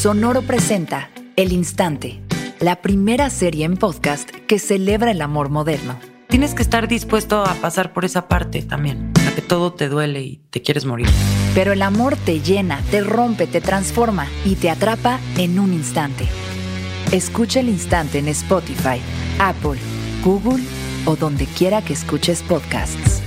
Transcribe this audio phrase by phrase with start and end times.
[0.00, 2.22] Sonoro presenta El Instante,
[2.58, 6.00] la primera serie en podcast que celebra el amor moderno.
[6.30, 10.22] Tienes que estar dispuesto a pasar por esa parte también, a que todo te duele
[10.22, 11.06] y te quieres morir.
[11.54, 16.26] Pero el amor te llena, te rompe, te transforma y te atrapa en un instante.
[17.12, 19.02] Escucha el instante en Spotify,
[19.38, 19.78] Apple,
[20.24, 20.64] Google
[21.04, 23.20] o donde quiera que escuches podcasts.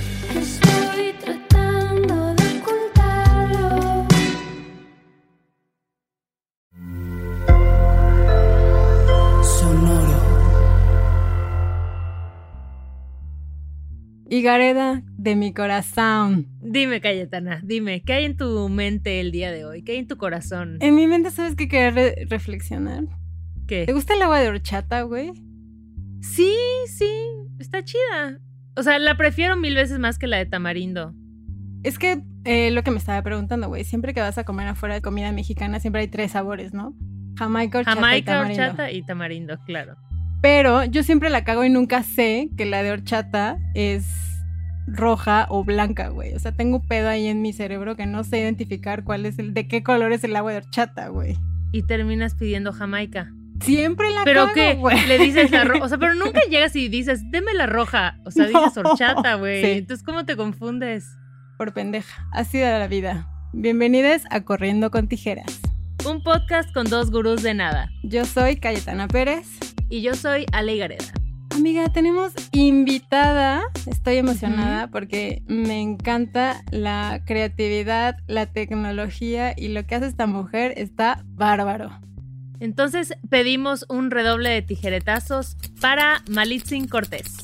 [14.34, 16.48] Y Gareda de mi corazón.
[16.60, 19.84] Dime, Cayetana, dime, ¿qué hay en tu mente el día de hoy?
[19.84, 20.76] ¿Qué hay en tu corazón?
[20.80, 23.04] En mi mente, ¿sabes qué quería re- reflexionar?
[23.68, 23.86] ¿Qué?
[23.86, 25.30] ¿Te gusta el agua de horchata, güey?
[26.20, 26.52] Sí,
[26.88, 27.08] sí,
[27.60, 28.40] está chida.
[28.76, 31.14] O sea, la prefiero mil veces más que la de tamarindo.
[31.84, 34.96] Es que eh, lo que me estaba preguntando, güey, siempre que vas a comer afuera
[34.96, 36.92] de comida mexicana, siempre hay tres sabores, ¿no?
[37.38, 38.62] Jamaica, horchata y Jamaica, tamarindo.
[38.64, 39.94] horchata y tamarindo, claro.
[40.42, 44.04] Pero yo siempre la cago y nunca sé que la de horchata es
[44.86, 46.34] roja o blanca, güey.
[46.34, 49.38] O sea, tengo un pedo ahí en mi cerebro que no sé identificar cuál es
[49.38, 51.36] el, de qué color es el agua de horchata, güey.
[51.72, 53.32] Y terminas pidiendo Jamaica.
[53.60, 55.06] Siempre la ¿Pero güey.
[55.06, 55.84] Le dices la roja.
[55.84, 58.18] O sea, pero nunca llegas y dices, deme la roja.
[58.24, 58.90] O sea, dices No.
[58.90, 59.62] horchata, güey.
[59.64, 59.70] Sí.
[59.78, 61.06] Entonces, ¿cómo te confundes?
[61.56, 62.26] Por pendeja.
[62.32, 63.28] Así de la vida.
[63.52, 65.60] Bienvenidos a Corriendo con Tijeras.
[66.06, 67.88] Un podcast con dos gurús de nada.
[68.02, 69.46] Yo soy Cayetana Pérez.
[69.88, 71.04] Y yo soy Ale Gareda.
[71.54, 73.62] Amiga, tenemos invitada.
[73.86, 80.74] Estoy emocionada porque me encanta la creatividad, la tecnología y lo que hace esta mujer
[80.76, 81.90] está bárbaro.
[82.60, 87.36] Entonces pedimos un redoble de tijeretazos para Malitzin Cortés.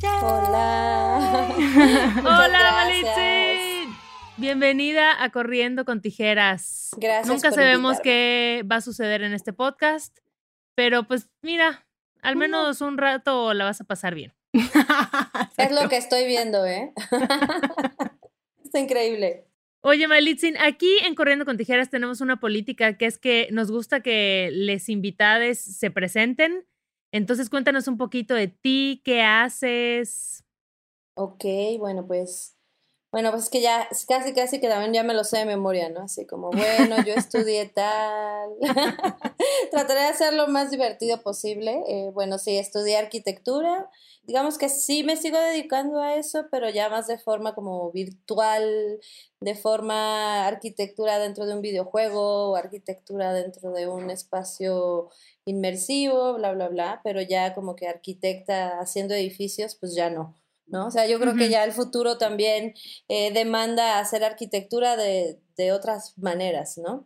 [0.22, 1.48] Hola.
[1.58, 3.16] Muchas Hola, gracias.
[3.16, 3.96] Malitzin.
[4.36, 6.90] Bienvenida a Corriendo con Tijeras.
[6.96, 8.02] Gracias Nunca por sabemos invitarme.
[8.04, 10.16] qué va a suceder en este podcast,
[10.76, 11.87] pero pues mira,
[12.22, 14.34] al menos un rato la vas a pasar bien.
[15.56, 16.92] Es lo que estoy viendo, ¿eh?
[18.64, 19.44] Está increíble.
[19.80, 24.00] Oye, Malitzin, aquí en Corriendo con Tijeras tenemos una política que es que nos gusta
[24.00, 26.66] que les invitades se presenten.
[27.12, 30.44] Entonces cuéntanos un poquito de ti, qué haces.
[31.14, 31.44] Ok,
[31.78, 32.57] bueno, pues.
[33.10, 35.88] Bueno, pues es que ya casi, casi que también ya me lo sé de memoria,
[35.88, 36.02] ¿no?
[36.02, 38.50] Así como, bueno, yo estudié tal.
[39.70, 41.82] Trataré de hacer lo más divertido posible.
[41.88, 43.90] Eh, bueno, sí, estudié arquitectura.
[44.24, 49.00] Digamos que sí me sigo dedicando a eso, pero ya más de forma como virtual,
[49.40, 55.08] de forma arquitectura dentro de un videojuego o arquitectura dentro de un espacio
[55.46, 60.34] inmersivo, bla, bla, bla, pero ya como que arquitecta haciendo edificios, pues ya no.
[60.68, 60.86] ¿No?
[60.86, 62.74] O sea, yo creo que ya el futuro también
[63.08, 66.92] eh, demanda hacer arquitectura de, de otras maneras, ¿no?
[66.94, 67.04] O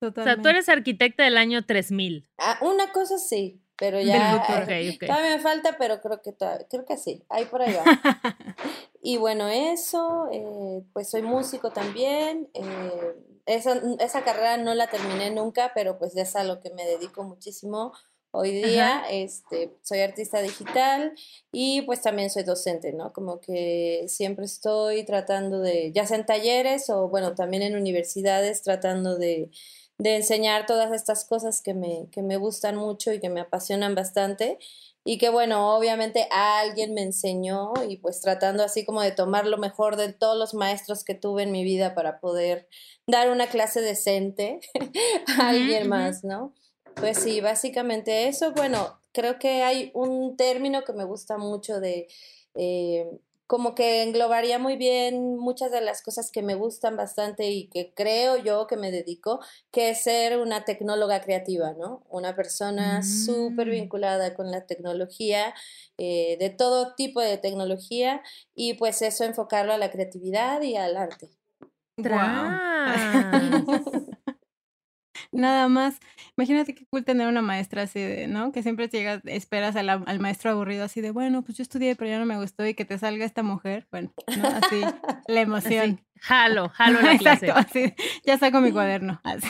[0.00, 0.42] sea, Totalmente.
[0.42, 2.28] tú eres arquitecta del año 3000.
[2.38, 4.36] Ah, una cosa sí, pero ya
[4.68, 6.34] eh, todavía me falta, pero creo que
[6.70, 7.84] creo que sí, ahí por ahí va.
[9.00, 12.48] Y bueno, eso, eh, pues soy músico también.
[12.54, 13.14] eh,
[13.46, 17.22] esa, esa carrera no la terminé nunca, pero pues es a lo que me dedico
[17.24, 17.92] muchísimo
[18.30, 19.04] hoy día.
[19.10, 21.12] Este, soy artista digital
[21.52, 23.12] y pues también soy docente, ¿no?
[23.12, 28.62] Como que siempre estoy tratando de, ya sea en talleres o bueno, también en universidades,
[28.62, 29.50] tratando de,
[29.98, 33.94] de enseñar todas estas cosas que me, que me gustan mucho y que me apasionan
[33.94, 34.58] bastante.
[35.04, 39.56] Y que bueno, obviamente alguien me enseñó y pues tratando así como de tomar lo
[39.56, 42.68] mejor de todos los maestros que tuve en mi vida para poder
[43.06, 44.60] dar una clase decente
[45.38, 46.52] a alguien más, ¿no?
[47.00, 48.52] Pues sí, básicamente eso.
[48.52, 52.08] Bueno, creo que hay un término que me gusta mucho de
[52.54, 53.06] eh,
[53.46, 57.94] como que englobaría muy bien muchas de las cosas que me gustan bastante y que
[57.94, 62.02] creo yo que me dedico, que es ser una tecnóloga creativa, ¿no?
[62.10, 63.70] Una persona súper Mm.
[63.70, 65.54] vinculada con la tecnología,
[65.96, 68.22] eh, de todo tipo de tecnología,
[68.54, 71.30] y pues eso enfocarlo a la creatividad y al arte.
[72.02, 72.60] Tras.
[75.30, 75.98] Nada más.
[76.36, 78.50] Imagínate qué cool tener una maestra así de, ¿no?
[78.50, 82.10] Que siempre llegas, esperas la- al maestro aburrido así de, bueno, pues yo estudié, pero
[82.10, 83.86] ya no me gustó y que te salga esta mujer.
[83.90, 84.46] Bueno, ¿no?
[84.48, 84.80] Así,
[85.26, 86.00] la emoción.
[86.20, 87.46] Jalo, jalo la clase.
[87.46, 87.94] Exacto, así.
[88.24, 89.20] Ya saco mi cuaderno.
[89.24, 89.48] Así.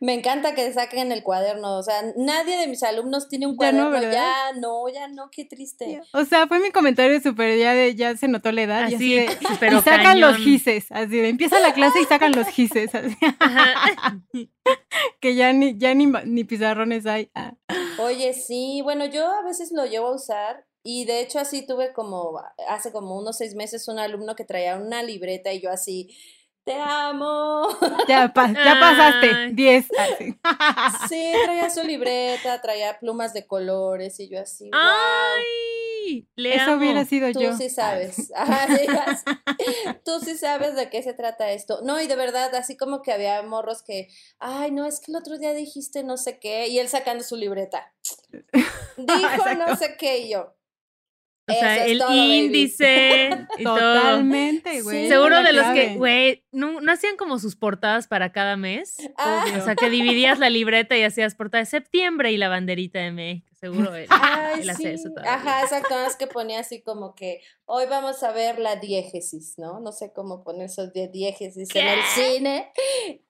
[0.00, 3.72] Me encanta que saquen el cuaderno, o sea, nadie de mis alumnos tiene un Ya
[3.72, 4.12] no, cuaderno, ¿verdad?
[4.52, 6.00] ya no, ya no, qué triste.
[6.12, 8.88] O sea, fue mi comentario súper ya de, ya se notó la edad.
[8.88, 12.32] y así de, pero y sacan los gises, así de, empieza la clase y sacan
[12.32, 12.90] los gises,
[15.20, 17.30] que ya ni, ya ni, ni pizarrones hay.
[17.34, 17.54] Ah.
[17.98, 21.92] Oye, sí, bueno, yo a veces lo llevo a usar y de hecho así tuve
[21.92, 26.16] como hace como unos seis meses un alumno que traía una libreta y yo así
[26.64, 27.66] te amo.
[28.08, 29.30] Ya, pa- ya pasaste.
[29.34, 29.52] Ay.
[29.54, 29.86] 10.
[29.98, 30.36] así.
[31.08, 34.80] Sí, traía su libreta, traía plumas de colores y yo así, wow.
[34.80, 36.28] ¡Ay!
[36.36, 36.76] Le Eso amo.
[36.78, 37.56] hubiera sido Tú yo.
[37.56, 38.30] sí sabes.
[38.36, 40.00] Ajá, sí, sé.
[40.04, 41.80] Tú sí sabes de qué se trata esto.
[41.82, 44.08] No, y de verdad, así como que había morros que,
[44.38, 47.36] ay, no, es que el otro día dijiste no sé qué, y él sacando su
[47.36, 47.92] libreta.
[48.96, 50.54] Dijo no sé qué, y yo.
[51.46, 52.34] O sea, "Eso es el todo, baby".
[52.36, 53.76] índice y todo.
[53.76, 55.08] Totalmente, güey.
[55.08, 55.96] Seguro la de los que, clave.
[55.96, 58.96] güey, ¿no, no hacían como sus portadas para cada mes?
[59.18, 63.00] Ah, O sea, que dividías la libreta y hacías portada de septiembre y la banderita
[63.00, 63.48] de México.
[63.64, 64.88] Seguro él, Ay, él hace sí.
[64.88, 65.34] eso todavía.
[65.34, 65.98] Ajá, exacto.
[66.06, 69.80] Es que ponía así como que hoy vamos a ver la diégesis, ¿no?
[69.80, 72.70] No sé cómo poner esos de diégesis en el cine.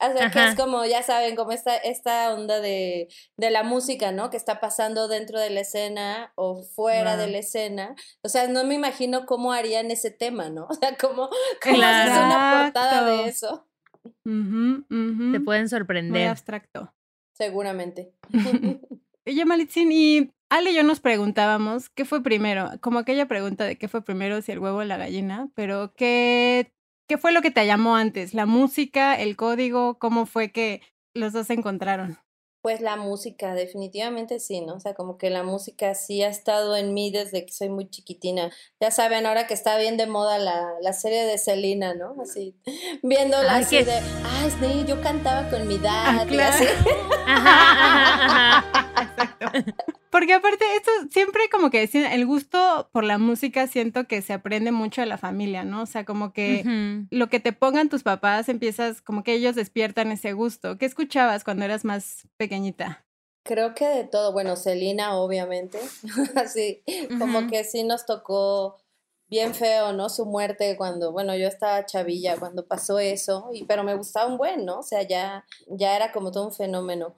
[0.01, 4.13] O sea, que es como, ya saben, como esta, esta onda de, de la música,
[4.13, 4.29] ¿no?
[4.31, 7.95] Que está pasando dentro de la escena o fuera de la escena.
[8.23, 10.67] O sea, no me imagino cómo harían ese tema, ¿no?
[10.75, 11.31] O sea, cómo,
[11.63, 13.67] cómo haces una portada de Eso.
[14.05, 16.29] Te pueden Muy sorprender.
[16.29, 16.93] abstracto.
[17.33, 18.13] Seguramente.
[19.27, 23.77] Oye, Malitzin, y Ale y yo nos preguntábamos qué fue primero, como aquella pregunta de
[23.77, 26.73] qué fue primero, si el huevo o la gallina, pero ¿qué,
[27.09, 28.35] qué fue lo que te llamó antes?
[28.35, 29.99] ¿La música, el código?
[29.99, 30.83] ¿Cómo fue que
[31.15, 32.19] los dos se encontraron?
[32.65, 34.77] Pues la música, definitivamente sí, ¿no?
[34.77, 37.91] O sea, como que la música sí ha estado en mí desde que soy muy
[37.91, 38.51] chiquitina.
[38.81, 42.17] Ya saben, ahora que está bien de moda la, la serie de Selena, ¿no?
[42.23, 42.57] Así,
[43.03, 46.55] viéndola Ay, así que- de, ay, sí, yo cantaba con mi dad, Ah, y claro.
[46.55, 46.65] así.
[47.27, 48.65] Ajá, ajá,
[49.41, 49.65] ajá.
[50.15, 54.33] Porque aparte, esto siempre como que decían, el gusto por la música siento que se
[54.33, 55.83] aprende mucho de la familia, ¿no?
[55.83, 56.63] O sea, como que
[57.11, 60.79] lo que te pongan tus papás empiezas, como que ellos despiertan ese gusto.
[60.79, 63.05] ¿Qué escuchabas cuando eras más pequeñita?
[63.43, 65.81] Creo que de todo, bueno, Selena, obviamente,
[66.37, 66.85] así,
[67.19, 68.77] como que sí nos tocó
[69.27, 70.09] bien feo, ¿no?
[70.11, 74.39] Su muerte cuando, bueno, yo estaba chavilla cuando pasó eso, y, pero me gustaba un
[74.39, 74.79] buen, ¿no?
[74.79, 77.17] O sea, ya, ya era como todo un fenómeno.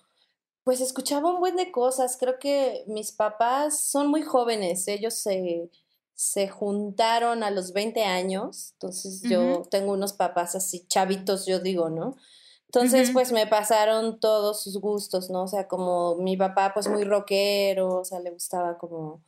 [0.67, 5.71] Pues escuchaba un buen de cosas, creo que mis papás son muy jóvenes, ellos se,
[6.13, 11.89] se juntaron a los 20 años, entonces yo tengo unos papás así chavitos, yo digo,
[11.89, 12.17] ¿no?
[12.65, 15.45] Entonces, pues me pasaron todos sus gustos, ¿no?
[15.45, 19.23] O sea, como mi papá, pues muy rockero, o sea, le gustaba como,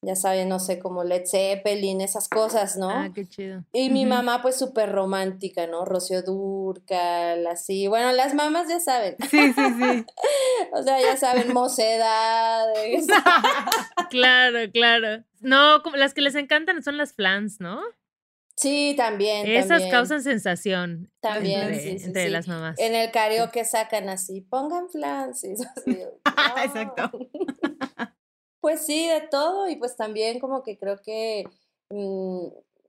[0.00, 2.88] ya saben, no sé, como Led Zeppelin, esas cosas, ¿no?
[2.90, 3.64] Ah, qué chido.
[3.72, 5.84] Y mi mamá, pues súper romántica, ¿no?
[5.84, 7.88] Rocío Dúrcal, así.
[7.88, 10.04] Bueno, las mamás ya saben, Sí, sí, sí.
[10.72, 13.06] o sea, ya saben, mocedades.
[14.10, 15.24] Claro, claro.
[15.40, 17.80] No, como las que les encantan son las flans, ¿no?
[18.56, 19.90] Sí, también, Esas también.
[19.90, 22.30] causan sensación También, entre, sí, sí, entre sí.
[22.30, 22.78] las mamás.
[22.78, 25.26] En el karaoke sacan así, pongan no.
[26.64, 27.10] Exacto.
[28.60, 31.44] Pues sí, de todo, y pues también como que creo que,
[31.90, 32.46] mm,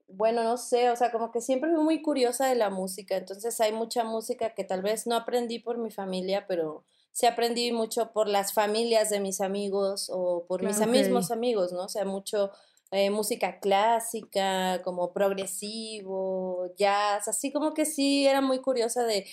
[0.07, 3.59] bueno, no sé, o sea, como que siempre fui muy curiosa de la música, entonces
[3.61, 8.11] hay mucha música que tal vez no aprendí por mi familia, pero sí aprendí mucho
[8.13, 11.83] por las familias de mis amigos o por mis Claro, mismos amigos, ¿no?
[11.85, 12.51] O sea, mucho
[12.91, 19.27] eh, música clásica, como progresivo, jazz, así como que sí era muy curiosa de,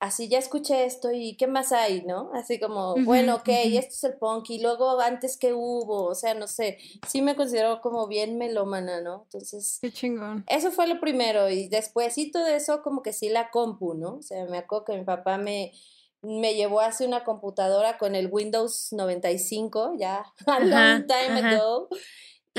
[0.00, 2.30] así ya escuché esto y qué más hay, ¿no?
[2.34, 6.34] Así como, bueno, ok, esto es el punk y luego antes que hubo, o sea,
[6.34, 9.22] no sé, sí me considero como bien melómana, ¿no?
[9.24, 10.44] Entonces, Qué chingón.
[10.46, 14.16] eso fue lo primero y despuésito de eso como que sí la compu, ¿no?
[14.16, 15.72] O sea, me acuerdo que mi papá me,
[16.22, 21.50] me llevó hacia una computadora con el Windows 95, ya, a long time ajá.
[21.56, 21.88] ago.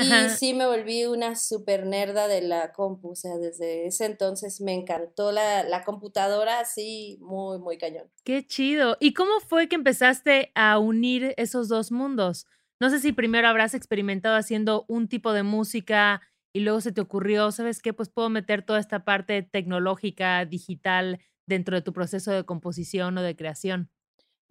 [0.00, 4.60] Y sí me volví una super nerda de la compu, o sea, desde ese entonces
[4.60, 8.10] me encantó la, la computadora así muy, muy cañón.
[8.24, 8.96] Qué chido.
[9.00, 12.46] ¿Y cómo fue que empezaste a unir esos dos mundos?
[12.80, 17.00] No sé si primero habrás experimentado haciendo un tipo de música y luego se te
[17.00, 17.92] ocurrió, ¿sabes qué?
[17.92, 23.22] Pues puedo meter toda esta parte tecnológica, digital, dentro de tu proceso de composición o
[23.22, 23.90] de creación.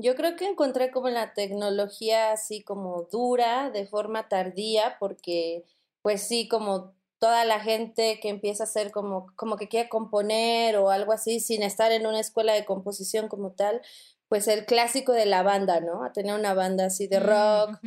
[0.01, 5.65] Yo creo que encontré como la tecnología así como dura, de forma tardía, porque
[6.01, 10.77] pues sí, como toda la gente que empieza a hacer como, como que quiere componer
[10.77, 13.82] o algo así sin estar en una escuela de composición como tal,
[14.29, 16.06] pues el clásico de la banda, ¿no?
[16.06, 17.79] A tener una banda así de Mm, rock.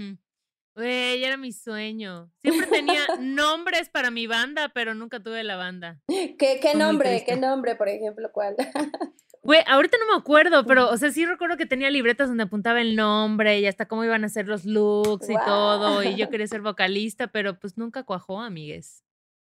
[0.75, 2.31] Güey, era mi sueño.
[2.43, 6.03] Siempre tenía nombres para mi banda, pero nunca tuve la banda.
[6.09, 7.25] ¿Qué, qué nombre?
[7.25, 8.31] ¿Qué nombre, por ejemplo?
[8.33, 8.57] ¿Cuál?
[9.45, 12.81] Güey, ahorita no me acuerdo, pero, o sea, sí recuerdo que tenía libretas donde apuntaba
[12.81, 16.47] el nombre y hasta cómo iban a ser los looks y todo, y yo quería
[16.47, 19.03] ser vocalista, pero pues nunca cuajó, amigues.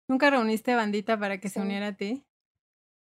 [0.09, 1.65] ¿Nunca reuniste bandita para que se Sí.
[1.65, 2.25] uniera a ti?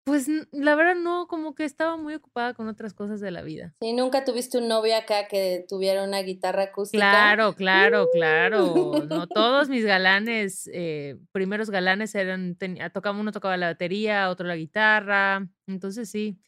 [0.04, 3.74] Pues la verdad no, como que estaba muy ocupada con otras cosas de la vida.
[3.82, 6.98] ¿Y nunca tuviste un novio acá que tuviera una guitarra acústica?
[7.00, 9.06] Claro, claro, claro.
[9.08, 14.46] No todos mis galanes, eh, primeros galanes eran, ten- tocaba, uno tocaba la batería, otro
[14.48, 15.48] la guitarra.
[15.68, 16.40] Entonces sí,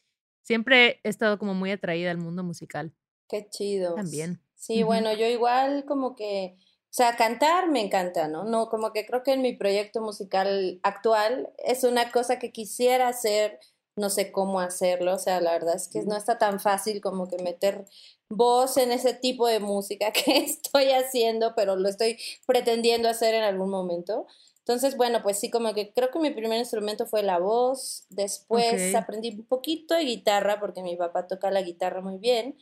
[0.44, 2.94] siempre he estado como muy atraída al mundo musical
[3.28, 3.94] Qué chido.
[3.96, 4.40] también.
[4.54, 8.44] Sí, bueno, yo igual como que, o sea, cantar me encanta, ¿no?
[8.44, 13.08] No, como que creo que en mi proyecto musical actual es una cosa que quisiera
[13.08, 13.58] hacer,
[13.96, 17.28] no sé cómo hacerlo, o sea, la verdad es que no está tan fácil como
[17.28, 17.84] que meter
[18.30, 23.42] voz en ese tipo de música que estoy haciendo, pero lo estoy pretendiendo hacer en
[23.42, 24.26] algún momento.
[24.66, 28.94] Entonces, bueno, pues sí, como que creo que mi primer instrumento fue la voz, después
[28.94, 32.56] aprendí un poquito de guitarra porque mi papá toca la guitarra muy bien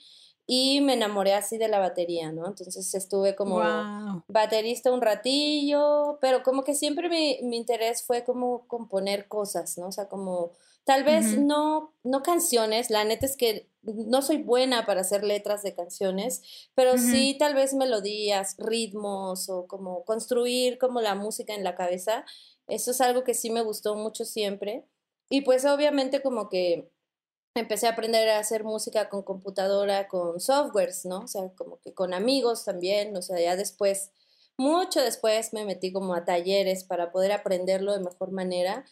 [0.47, 2.47] y me enamoré así de la batería, ¿no?
[2.49, 4.23] Entonces estuve como Wow.
[4.29, 9.89] baterista un ratillo, pero como que siempre mi, mi interés fue como componer cosas, ¿no?
[9.89, 10.53] O sea, como
[10.85, 15.63] tal vez no, no canciones, la neta es que no soy buena para hacer letras
[15.63, 16.43] de canciones,
[16.75, 22.25] pero sí tal vez melodías, ritmos o como construir como la música en la cabeza.
[22.69, 24.85] Eso es algo que sí me gustó mucho siempre.
[25.29, 26.93] Y pues obviamente como que
[27.55, 31.21] empecé a aprender a hacer música con computadora, con softwares, ¿no?
[31.21, 34.11] O sea, como que con amigos también, o sea, ya después,
[34.57, 38.85] mucho después me metí como a talleres para poder aprenderlo de mejor manera,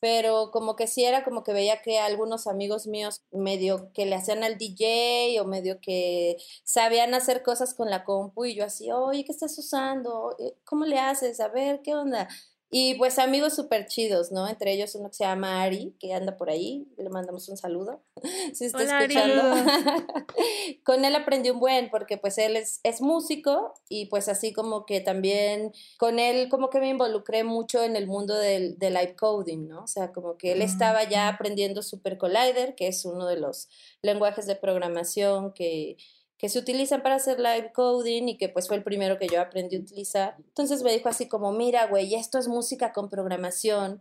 [0.00, 4.14] pero como que sí era como que veía que algunos amigos míos medio que le
[4.16, 8.90] hacían al DJ o medio que sabían hacer cosas con la compu y yo así,
[8.92, 10.36] oye, ¿qué estás usando?
[10.38, 11.40] Eh, ¿Cómo le haces?
[11.40, 12.28] A ver, ¿qué onda?
[12.78, 14.46] Y pues amigos súper chidos, ¿no?
[14.46, 18.02] Entre ellos uno que se llama Ari, que anda por ahí, le mandamos un saludo,
[18.52, 19.72] si está Hola, escuchando.
[20.84, 24.84] Con él aprendí un buen, porque pues él es, es músico y pues así como
[24.84, 29.16] que también con él como que me involucré mucho en el mundo del, del live
[29.16, 29.84] coding, ¿no?
[29.84, 33.70] O sea, como que él estaba ya aprendiendo Super Collider, que es uno de los
[34.02, 35.96] lenguajes de programación que
[36.38, 39.40] que se utilizan para hacer live coding y que pues fue el primero que yo
[39.40, 40.36] aprendí a utilizar.
[40.38, 44.00] Entonces me dijo así como, mira, güey, esto es música con programación.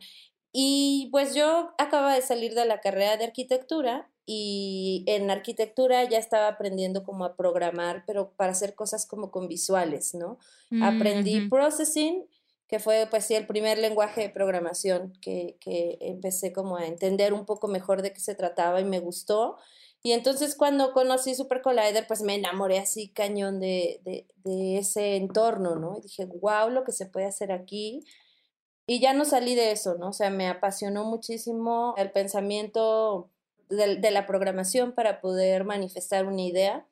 [0.51, 6.17] Y pues yo acababa de salir de la carrera de arquitectura y en arquitectura ya
[6.17, 10.39] estaba aprendiendo como a programar, pero para hacer cosas como con visuales, ¿no?
[10.81, 11.49] Aprendí Ujú.
[11.49, 12.25] processing,
[12.67, 17.33] que fue pues sí el primer lenguaje de programación que, que empecé como a entender
[17.33, 19.57] un poco mejor de qué se trataba y me gustó.
[20.05, 25.15] Y entonces cuando conocí Super Collider, pues me enamoré así cañón de, de, de ese
[25.15, 25.97] entorno, ¿no?
[25.97, 28.05] Y dije, wow, lo que se puede hacer aquí.
[28.85, 30.09] Y ya no salí de eso, ¿no?
[30.09, 33.31] O sea, me apasionó muchísimo el pensamiento
[33.67, 36.85] de, de la programación para poder manifestar una idea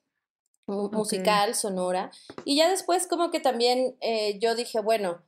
[0.65, 2.09] musical, sonora.
[2.45, 5.21] Y ya después como que también eh, yo dije, bueno,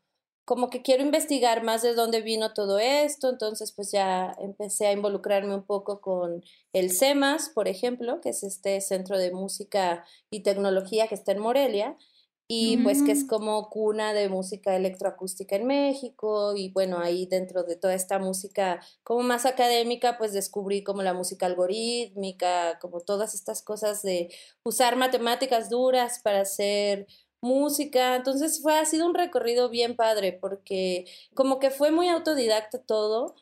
[0.46, 4.92] como que quiero investigar más de dónde vino todo esto, entonces pues ya empecé a
[4.94, 10.42] involucrarme un poco con el CEMAS, por ejemplo, que es este centro de música y
[10.44, 11.98] tecnología que está en Morelia,
[12.48, 13.28] y pues que es Mm.
[13.28, 18.80] como cuna de música electroacústica en México, y bueno, ahí dentro de toda esta música
[19.04, 24.30] como más académica, pues descubrí como la música algorítmica, como todas estas cosas de
[24.64, 27.08] usar matemáticas duras para hacer
[27.46, 28.16] música.
[28.16, 33.36] Entonces fue, ha sido un recorrido bien padre porque como que fue muy autodidacta todo,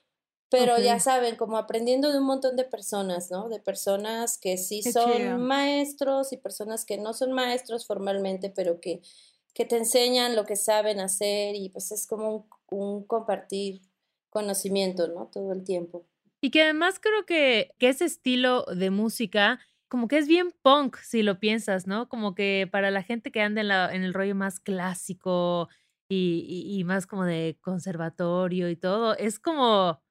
[0.49, 3.49] pero ya saben, como aprendiendo de un montón de personas, ¿no?
[3.49, 5.37] De personas que sí Qué son chido.
[5.39, 9.01] maestros y personas que no son maestros formalmente, pero que,
[9.55, 13.81] que te enseñan lo que saben hacer y pues es como un, un compartir
[14.29, 15.27] conocimiento, ¿no?
[15.33, 16.05] Todo el tiempo.
[16.41, 19.59] Y que además creo que, que ese estilo de música,
[19.93, 22.09] como que es bien punk, si lo piensas, ¿no?
[22.09, 25.69] Como que para la gente que anda en, la- en el rollo más clásico
[26.09, 30.01] y, y- y más como de conservatorio y todo, es como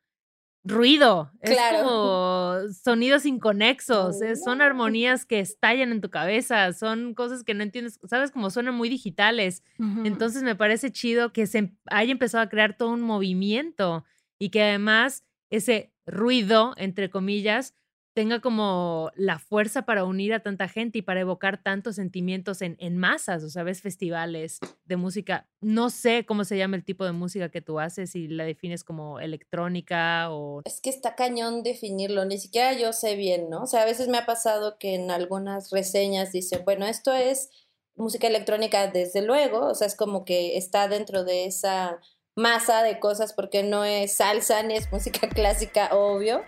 [0.64, 7.42] ruido, es como sonidos inconexos, es- son armonías que estallan en tu cabeza, son cosas
[7.44, 8.30] que no entiendes, ¿sabes?
[8.30, 9.64] Como suenan muy digitales.
[10.06, 14.04] Entonces me parece chido que se em- haya empezado a crear todo un movimiento
[14.38, 17.74] y que además ese ruido, entre comillas,
[18.14, 22.76] tenga como la fuerza para unir a tanta gente y para evocar tantos sentimientos en,
[22.78, 25.48] en masas, o sea, ves festivales de música.
[25.60, 28.84] No sé cómo se llama el tipo de música que tú haces, si la defines
[28.84, 30.62] como electrónica o...
[30.64, 33.62] Es que está cañón definirlo, ni siquiera yo sé bien, ¿no?
[33.62, 37.50] O sea, a veces me ha pasado que en algunas reseñas dicen, bueno, esto es
[37.96, 42.00] música electrónica desde luego, o sea, es como que está dentro de esa
[42.34, 46.42] masa de cosas porque no es salsa ni es música clásica, obvio.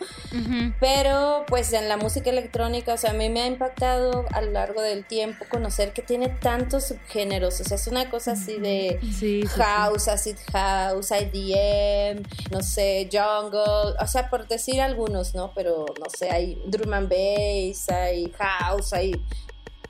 [0.81, 4.51] Pero pues en la música electrónica, o sea, a mí me ha impactado a lo
[4.53, 8.99] largo del tiempo conocer que tiene tantos subgéneros, o sea, es una cosa así de
[9.03, 9.49] Sí, sí, sí.
[9.57, 15.53] house, acid house, IDM, no sé, jungle, o sea, por decir algunos, ¿no?
[15.55, 19.13] Pero no sé, hay drum and bass, hay house, hay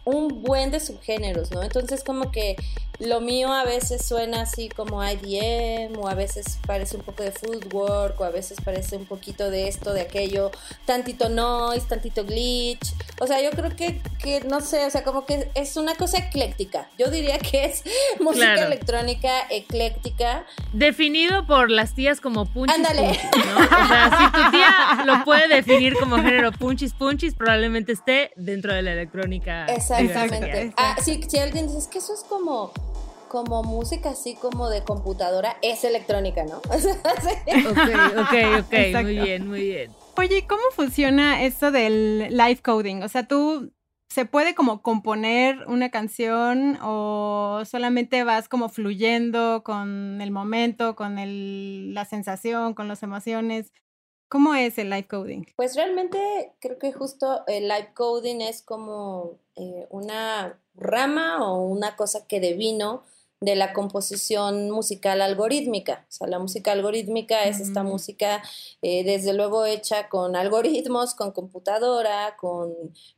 [0.04, 1.62] un buen de subgéneros, ¿no?
[1.62, 2.56] Entonces como que
[3.00, 7.32] lo mío a veces suena así como IDM o a veces parece un poco de
[7.32, 10.50] footwork o a veces parece un poquito de esto, de aquello,
[10.86, 12.92] tantito noise, tantito glitch.
[13.20, 16.18] O sea, yo creo que, que no sé, o sea, como que es una cosa
[16.18, 16.88] ecléctica.
[16.98, 17.82] Yo diría que es
[18.20, 18.66] música Claro.
[18.66, 20.44] electrónica ecléctica.
[20.72, 23.02] Definido por las tías como punchis Ándale.
[23.08, 23.56] punchis, ¿no?
[23.84, 28.72] O sea, si tu tía lo puede definir como género punchis punchis, probablemente esté dentro
[28.72, 29.66] de la electrónica.
[29.66, 30.72] Exactamente.
[30.76, 32.72] Ah, sí, si alguien dice, es que eso es como
[33.34, 36.62] como música así como de computadora, es electrónica, ¿no?
[36.70, 37.66] Sí.
[37.66, 37.78] Ok,
[38.16, 39.02] ok, ok, Exacto.
[39.02, 39.92] muy bien, muy bien.
[40.16, 43.02] Oye, ¿y ¿cómo funciona esto del live coding?
[43.02, 43.72] O sea, tú
[44.08, 51.18] se puede como componer una canción o solamente vas como fluyendo con el momento, con
[51.18, 53.72] el, la sensación, con las emociones.
[54.28, 55.42] ¿Cómo es el live coding?
[55.56, 61.96] Pues realmente creo que justo el live coding es como eh, una rama o una
[61.96, 63.02] cosa que devino
[63.44, 66.06] de la composición musical algorítmica.
[66.08, 67.88] O sea, la música algorítmica es esta Mm.
[67.88, 68.42] música
[68.82, 72.72] eh, desde luego hecha con algoritmos, con computadora, con,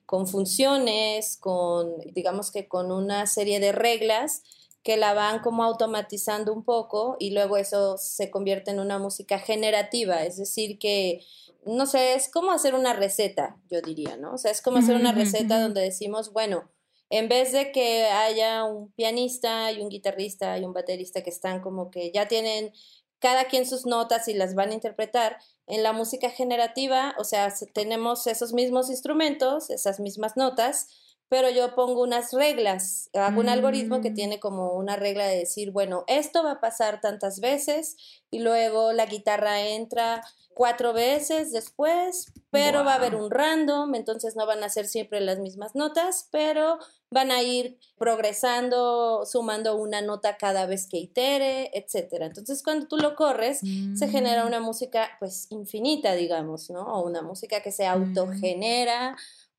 [0.04, 4.42] con funciones, con, digamos que con una serie de reglas
[4.83, 9.38] que la van como automatizando un poco y luego eso se convierte en una música
[9.40, 11.25] generativa, es decir, que,
[11.64, 14.35] no sé, es como hacer una receta, yo diría, ¿no?
[14.35, 16.71] O sea, es como hacer una receta donde decimos, bueno,
[17.11, 21.61] en vez de que haya un pianista y un guitarrista y un baterista que están
[21.63, 22.73] como que ya tienen
[23.19, 27.51] cada quien sus notas y las van a interpretar, en la música generativa, o sea,
[27.51, 30.89] se- tenemos esos mismos instrumentos, esas mismas notas,
[31.28, 34.14] pero yo pongo unas reglas, hago un algoritmo que Mm.
[34.14, 37.97] tiene como una regla de decir, bueno, esto va a pasar tantas veces
[38.30, 40.23] y luego la guitarra entra
[40.54, 45.21] cuatro veces después, pero va a haber un random, entonces no van a ser siempre
[45.21, 46.78] las mismas notas, pero
[47.11, 52.26] van a ir progresando, sumando una nota cada vez que itere, etcétera.
[52.26, 53.61] Entonces, cuando tú lo corres,
[53.95, 54.47] se genera Mm.
[54.49, 56.83] una música pues infinita, digamos, ¿no?
[56.83, 58.40] O una música que se Mm.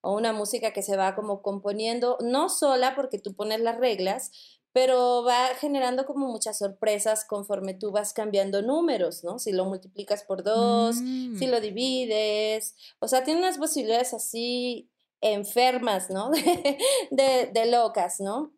[0.01, 4.31] O una música que se va como componiendo, no sola porque tú pones las reglas,
[4.73, 9.39] pero va generando como muchas sorpresas conforme tú vas cambiando números, ¿no?
[9.39, 11.37] Si lo multiplicas por dos, Mm.
[11.37, 14.89] si lo divides, o sea, tiene unas posibilidades así
[15.21, 16.29] enfermas, ¿no?
[16.31, 16.77] De,
[17.11, 18.53] de, de locas, ¿no?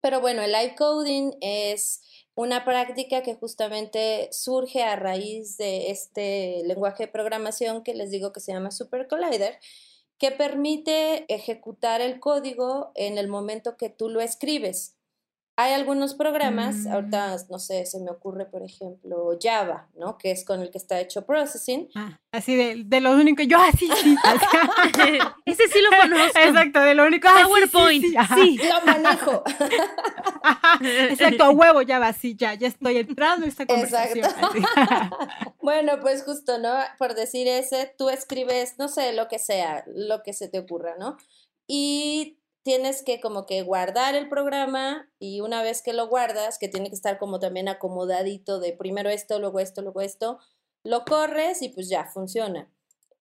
[0.00, 2.02] Pero bueno, el live coding es
[2.36, 8.32] una práctica que justamente surge a raíz de este lenguaje de programación que les digo
[8.32, 9.58] que se llama Super Collider,
[10.18, 14.97] que permite ejecutar el código en el momento que tú lo escribes.
[15.60, 16.92] Hay algunos programas, Mm.
[16.92, 20.16] ahorita no sé, se me ocurre, por ejemplo, Java, ¿no?
[20.16, 21.88] Que es con el que está hecho processing.
[21.96, 24.14] Ah, así de, de lo único, yo así, sí.
[24.24, 25.18] así.
[25.46, 26.38] Ese sí lo conozco.
[26.38, 27.26] Exacto, de lo único.
[27.28, 28.04] ah, sí, sí, PowerPoint.
[28.04, 28.58] sí.
[28.58, 28.68] Sí.
[28.68, 29.42] Lo manejo.
[30.44, 30.78] Ajá,
[31.10, 34.18] Exacto, a huevo, ya va, sí, ya, ya estoy entrando en esta conversación.
[34.26, 35.16] Exacto.
[35.60, 36.72] Bueno, pues justo, ¿no?
[36.98, 40.94] Por decir ese, tú escribes, no sé, lo que sea, lo que se te ocurra,
[41.00, 41.16] ¿no?
[41.66, 42.37] Y
[42.68, 46.90] tienes que como que guardar el programa y una vez que lo guardas, que tiene
[46.90, 50.38] que estar como también acomodadito de primero esto, luego esto, luego esto,
[50.84, 52.70] lo corres y pues ya funciona.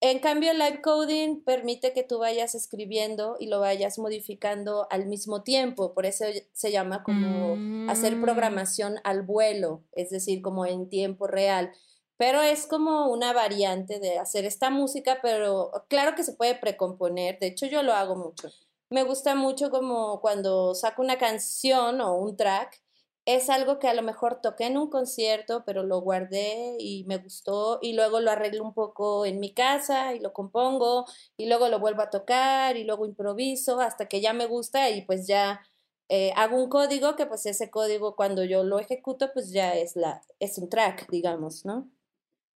[0.01, 5.05] En cambio, el live coding permite que tú vayas escribiendo y lo vayas modificando al
[5.05, 7.55] mismo tiempo, por eso se llama como
[7.89, 8.21] hacer Mm.
[8.21, 11.71] programación al vuelo, es decir, como en tiempo real.
[12.17, 17.39] Pero es como una variante de hacer esta música, pero claro que se puede precomponer,
[17.39, 18.49] de hecho yo lo hago mucho.
[18.89, 22.81] Me gusta mucho como cuando saco una canción o un track,
[23.27, 27.17] es algo que a lo mejor toqué en un concierto, pero lo guardé y me
[27.17, 31.67] gustó y luego lo arreglo un poco en mi casa y lo compongo y luego
[31.67, 35.61] lo vuelvo a tocar y luego improviso hasta que ya me gusta y pues ya
[36.07, 39.97] eh, hago un código que pues ese código cuando yo lo ejecuto pues ya es
[39.97, 41.91] la es un track, digamos, ¿no?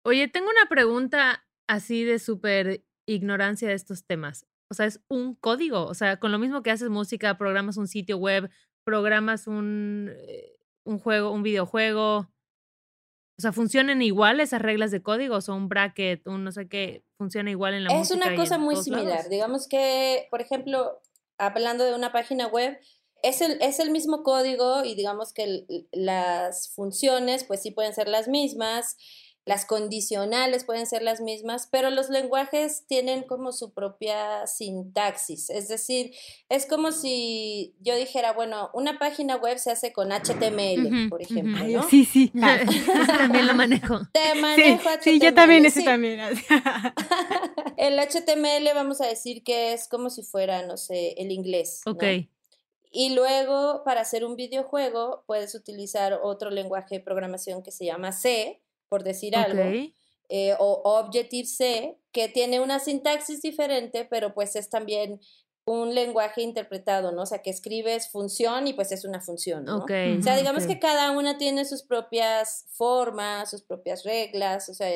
[0.04, 4.46] Oye, tengo una pregunta así de súper ignorancia de estos temas.
[4.70, 5.86] O sea, es un código.
[5.86, 8.50] O sea, con lo mismo que haces música, programas un sitio web,
[8.84, 12.30] programas un, eh, un juego, un videojuego.
[13.38, 15.38] O sea, ¿funcionan igual esas reglas de código?
[15.38, 18.26] O un bracket, un no sé qué, funciona igual en la Es música.
[18.26, 19.06] una y cosa muy similar.
[19.08, 19.30] lados?
[19.30, 21.02] Digamos que, por ejemplo,
[21.38, 22.78] hablando de una página web,
[23.24, 27.94] es el, es el mismo código y digamos que el- las funciones pues sí pueden
[27.94, 28.98] ser las mismas,
[29.50, 35.50] las condicionales pueden ser las mismas, pero los lenguajes tienen como su propia sintaxis.
[35.50, 36.12] Es decir,
[36.50, 41.68] es como si yo dijera, bueno, una página web se hace con HTML, por ejemplo,
[41.68, 41.82] ¿no?
[41.90, 42.32] sí, sí.
[42.44, 44.02] Ah, Ese también lo manejo.
[44.14, 45.86] Te sí, manejo sí, yo HTML, también, ese sí.
[45.86, 46.20] también.
[47.76, 51.82] El HTML vamos a decir que es como si fuera, no sé, el inglés.
[51.88, 51.94] ¿no?
[51.94, 52.04] Ok.
[52.92, 58.12] Y luego, para hacer un videojuego, puedes utilizar otro lenguaje de programación que se llama
[58.12, 59.64] C, por decir algo,
[60.30, 65.20] eh, o Objective-C, que tiene una sintaxis diferente, pero pues es también
[65.66, 67.22] un lenguaje interpretado, ¿no?
[67.22, 69.78] O sea, que escribes función y pues es una función, ¿no?
[69.78, 69.92] Ok.
[70.20, 70.70] O sea, digamos ok.
[70.70, 74.90] que cada una tiene sus propias formas, sus propias reglas, o sea,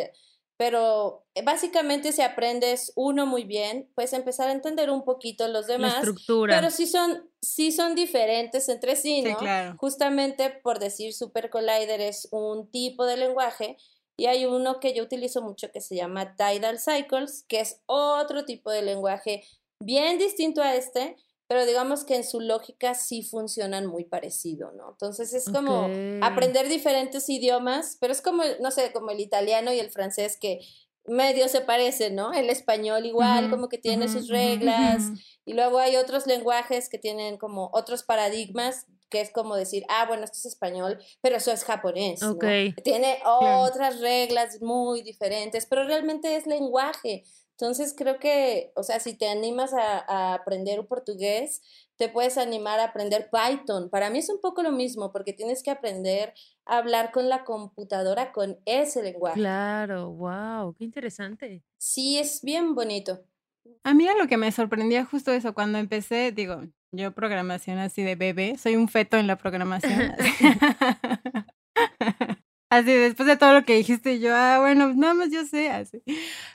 [0.57, 5.67] pero eh, básicamente si aprendes uno muy bien, puedes empezar a entender un poquito los
[5.67, 6.55] La demás, estructura.
[6.55, 9.37] pero sí son, sí son diferentes entre sí, Sí, ¿no?
[9.37, 9.75] claro.
[9.79, 13.77] Justamente por decir Super Collider es un tipo de lenguaje
[14.15, 18.45] y hay uno que yo utilizo mucho que se llama Tidal Cycles, que es otro
[18.45, 19.43] tipo de lenguaje
[19.79, 21.15] bien distinto a este,
[21.47, 24.91] pero digamos que en su lógica sí funcionan muy parecido, ¿no?
[24.91, 26.03] Entonces es como Ok.
[26.19, 30.59] aprender diferentes idiomas, pero es como, no sé, como el italiano y el francés que
[31.05, 32.31] medio se parecen, ¿no?
[32.33, 35.23] El español igual, Ujú, como que tiene ujú, sus ujú, reglas, ujú.
[35.45, 40.05] y luego hay otros lenguajes que tienen como otros paradigmas, que es como decir, ah,
[40.07, 42.53] bueno, esto es español, pero eso es japonés, ¿no?
[42.53, 42.75] Ok.
[42.83, 47.23] Tiene otras reglas muy diferentes, pero realmente es lenguaje.
[47.63, 51.61] Entonces creo que, o sea, si te animas a, a aprender un portugués,
[51.95, 53.89] te puedes animar a aprender Python.
[53.89, 56.33] Para mí es un poco lo mismo, porque tienes que aprender
[56.65, 59.39] a hablar con la computadora con ese lenguaje.
[59.39, 61.63] Claro, wow, qué interesante.
[61.77, 63.23] Sí, es bien bonito.
[63.85, 68.03] A mí era lo que me sorprendía justo eso, cuando empecé, digo, yo programación así
[68.03, 70.13] de bebé, soy un feto en la programación.
[72.73, 76.01] Así, después de todo lo que dijiste, yo, ah, bueno, nada más yo sé, así.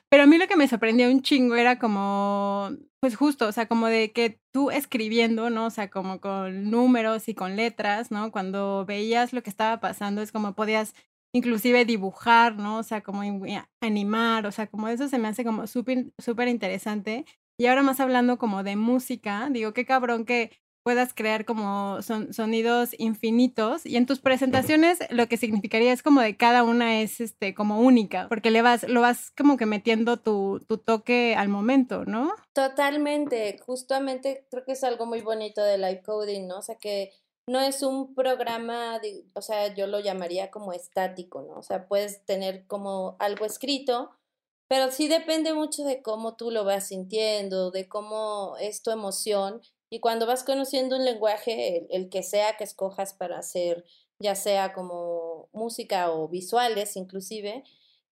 [0.09, 3.66] Pero a mí lo que me sorprendía un chingo era como, pues justo, o sea,
[3.68, 5.66] como de que tú escribiendo, ¿no?
[5.66, 8.33] O sea, como con números y con letras, ¿no?
[8.33, 10.94] Cuando veías lo que estaba pasando, es como podías
[11.33, 12.78] inclusive dibujar, ¿no?
[12.78, 13.42] O sea, como in-
[13.81, 17.26] animar, o sea, como eso se me hace como súper, súper interesante.
[17.59, 20.50] Y ahora más hablando como de música, digo, qué cabrón que
[20.83, 26.21] puedas crear como son, sonidos infinitos y en tus presentaciones lo que significaría es como
[26.21, 30.17] de cada una es este como única, porque le vas, lo vas como que metiendo
[30.17, 32.33] tu, tu toque al momento, ¿no?
[32.55, 36.59] Totalmente, justamente creo que es algo muy bonito del live coding, ¿no?
[36.59, 37.12] O sea, que
[37.49, 41.55] no es un programa, de- o sea, yo lo llamaría como estático, ¿no?
[41.59, 44.11] O sea, puedes tener como algo escrito,
[44.69, 49.62] pero sí depende mucho de cómo tú lo vas sintiendo, de cómo es tu emoción.
[49.90, 53.85] Y cuando vas conociendo un lenguaje, el, el que sea que escojas para hacer,
[54.18, 57.64] ya sea como música o visuales inclusive,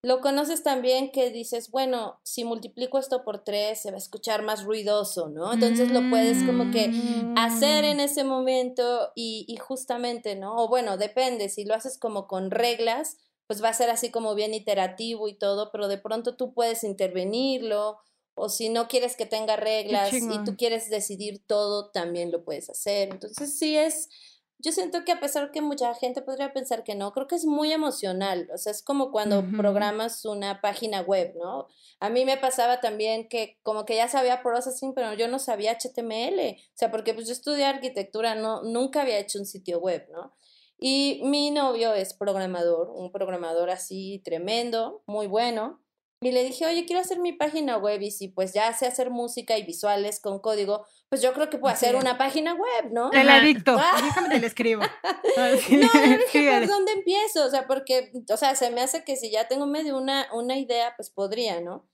[0.02, 4.42] lo conoces también que dices, bueno, si multiplico esto por tres, se va a escuchar
[4.42, 5.52] más ruidoso, ¿no?
[5.52, 6.92] Entonces lo puedes como que
[7.36, 7.88] hacer Mm.
[7.88, 10.54] en ese momento y, y justamente, ¿no?
[10.56, 13.16] O bueno, depende, si lo haces como con reglas,
[13.48, 16.84] pues va a ser así como bien iterativo y todo, pero de pronto tú puedes
[16.84, 17.98] intervenirlo,
[18.36, 22.68] o si no quieres que tenga reglas y tú quieres decidir todo, también lo puedes
[22.68, 23.08] hacer.
[23.08, 24.10] Entonces sí es,
[24.58, 27.46] yo siento que a pesar que mucha gente podría pensar que no, creo que es
[27.46, 31.66] muy emocional, o sea, es como cuando programas una página web, ¿no?
[31.98, 35.72] A mí me pasaba también que como que ya sabía processing, pero yo no sabía
[35.72, 40.06] HTML, o sea, porque pues yo estudié arquitectura, no, nunca había hecho un sitio web,
[40.12, 40.34] ¿no?
[40.78, 45.80] Y mi novio es programador, un programador así tremendo, muy bueno.
[46.22, 49.10] Y le dije, oye, quiero hacer mi página web y si pues ya sé hacer
[49.10, 53.10] música y visuales con código, pues yo creo que puedo hacer una página web, ¿no?
[53.10, 53.44] Te la Ajá.
[53.46, 54.00] dicto, Ah.
[54.02, 54.82] déjame te la escribo.
[55.36, 56.50] Así, No, yo dije.
[56.58, 57.44] ¿por dónde empiezo?
[57.44, 60.56] O sea, porque, o sea, se me hace que si ya tengo medio una, una
[60.58, 61.86] idea, pues podría, ¿no?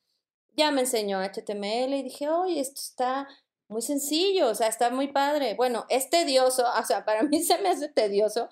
[0.54, 3.26] Ya me enseñó HTML y dije, oye, esto está
[3.68, 5.54] muy sencillo, o sea, está muy padre.
[5.54, 8.48] Bueno, es tedioso, o sea, para mí se me hace tedioso,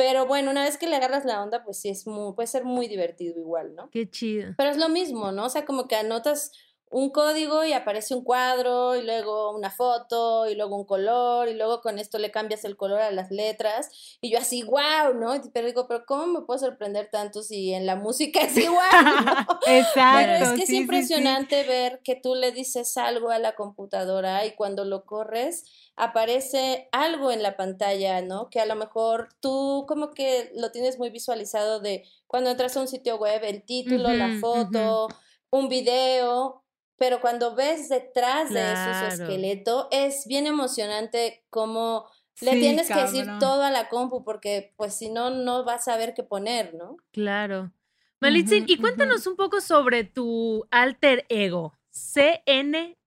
[0.00, 2.64] pero bueno, una vez que le agarras la onda, pues sí, es muy, puede ser
[2.64, 3.90] muy divertido igual, ¿no?
[3.90, 4.54] Qué chido.
[4.56, 5.44] Pero es lo mismo, ¿no?
[5.44, 6.52] O sea, como que anotas
[6.90, 11.54] un código y aparece un cuadro y luego una foto y luego un color y
[11.54, 15.40] luego con esto le cambias el color a las letras y yo así, wow, ¿no?
[15.54, 18.88] Pero digo, pero ¿cómo me puedo sorprender tanto si en la música es igual?
[19.24, 19.60] ¿no?
[19.68, 20.18] Exacto.
[20.18, 20.76] Pero es que es sí, sí, sí.
[20.78, 26.88] impresionante ver que tú le dices algo a la computadora y cuando lo corres aparece
[26.90, 28.50] algo en la pantalla, ¿no?
[28.50, 32.80] Que a lo mejor tú como que lo tienes muy visualizado de cuando entras a
[32.80, 35.06] un sitio web, el título, la foto,
[35.50, 36.64] un video,
[37.00, 39.16] pero cuando ves detrás de eso Claro.
[39.16, 42.06] su esqueleto es bien emocionante cómo
[42.42, 45.80] Le Sí, tienes que decir todo a la compu porque pues si no, no vas
[45.88, 46.98] a saber qué poner, ¿no?
[47.10, 47.72] Claro.
[48.20, 51.72] Malitzin, y cuéntanos un poco sobre tu alter ego,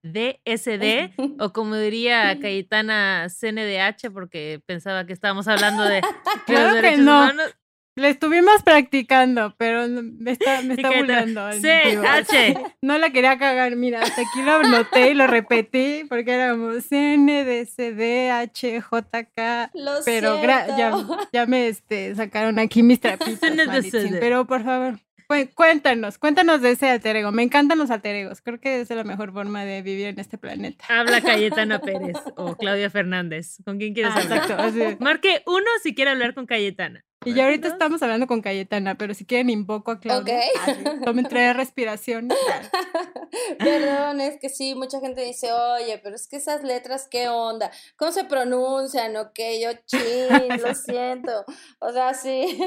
[0.02, 6.02] CNDSD, o como diría Cayetana, CNDH, porque pensaba que estábamos hablando de, de
[6.46, 7.12] Claro los que derechos no.
[7.22, 7.54] humanos.
[7.96, 11.48] Le estuvimos practicando, pero no- me está, me está burlando.
[11.50, 12.02] vivo.
[12.02, 12.74] CH.
[12.82, 17.44] No la quería cagar, mira, hasta aquí lo anoté y lo repetí porque éramos CN,
[17.44, 20.96] DCD, H, JK, Lo pero ya,
[21.32, 23.38] ya me este, sacaron aquí mis trapitos.
[23.66, 27.32] Malitzin, pero por favor, cu- cuéntanos, cuéntanos de ese alter ego.
[27.32, 30.36] Me encantan los alter egos, creo que es la mejor forma de vivir en este
[30.36, 30.84] planeta.
[30.88, 33.58] Habla Cayetana Pérez o Claudia Fernández.
[33.64, 34.38] ¿Con quién quieres Ah, hablar?
[34.38, 34.96] exacto, así.
[35.00, 37.02] Marque uno si quiere hablar con Cayetana.
[37.24, 40.38] Y ya ahorita estamos hablando con Cayetana, pero si quieren invoco a Claudia.
[40.38, 40.68] Ok.
[40.68, 42.36] Así, Tomen tres respiraciones.
[43.58, 47.70] Perdón, es que sí, mucha gente dice, oye, pero es que esas letras, ¿qué onda?
[47.96, 49.16] ¿Cómo se pronuncian?
[49.16, 51.44] Ok, yo chin, lo siento.
[51.80, 52.58] O sea, sí.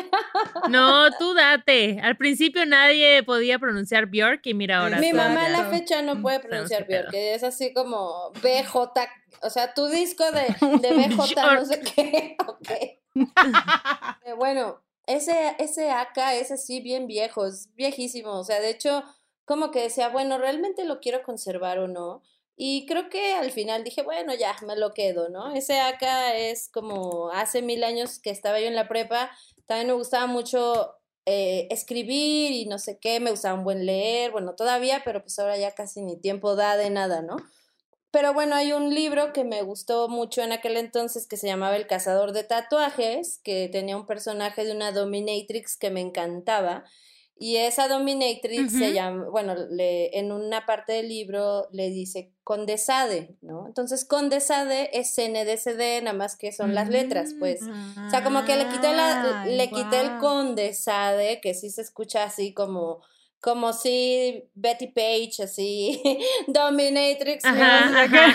[0.69, 1.99] No, tú date.
[2.01, 4.97] Al principio nadie podía pronunciar Bjork y mira ahora.
[4.99, 8.75] Mi mamá a la fecha no puede pronunciar que es así como BJ,
[9.41, 10.47] o sea, tu disco de,
[10.79, 12.71] de BJ no sé qué, ok.
[14.27, 19.01] Eh, bueno, ese, ese AK es así bien viejo, es viejísimo, o sea, de hecho,
[19.45, 22.21] como que decía, bueno, ¿realmente lo quiero conservar o no?
[22.57, 25.53] Y creo que al final dije, bueno, ya, me lo quedo, ¿no?
[25.55, 29.31] Ese AK es como hace mil años que estaba yo en la prepa,
[29.65, 34.31] también me gustaba mucho eh, escribir y no sé qué, me gustaba un buen leer,
[34.31, 37.37] bueno, todavía, pero pues ahora ya casi ni tiempo da de nada, ¿no?
[38.11, 41.75] Pero bueno, hay un libro que me gustó mucho en aquel entonces que se llamaba
[41.75, 46.85] El cazador de tatuajes, que tenía un personaje de una dominatrix que me encantaba.
[47.39, 53.35] Y esa dominatrix se llama, bueno, le, en una parte del libro le dice condesade,
[53.41, 53.67] ¿no?
[53.67, 57.61] Entonces condesade es CNDCD, nada más que son las letras, pues.
[57.61, 61.81] O sea, como que le quité, la, Ay, le quité el condesade, que sí se
[61.81, 63.01] escucha así como,
[63.41, 66.01] como si Betty Page, así,
[66.47, 67.43] Dominatrix.
[67.43, 67.49] ¿no?
[67.51, 68.25] Ajá, ajá,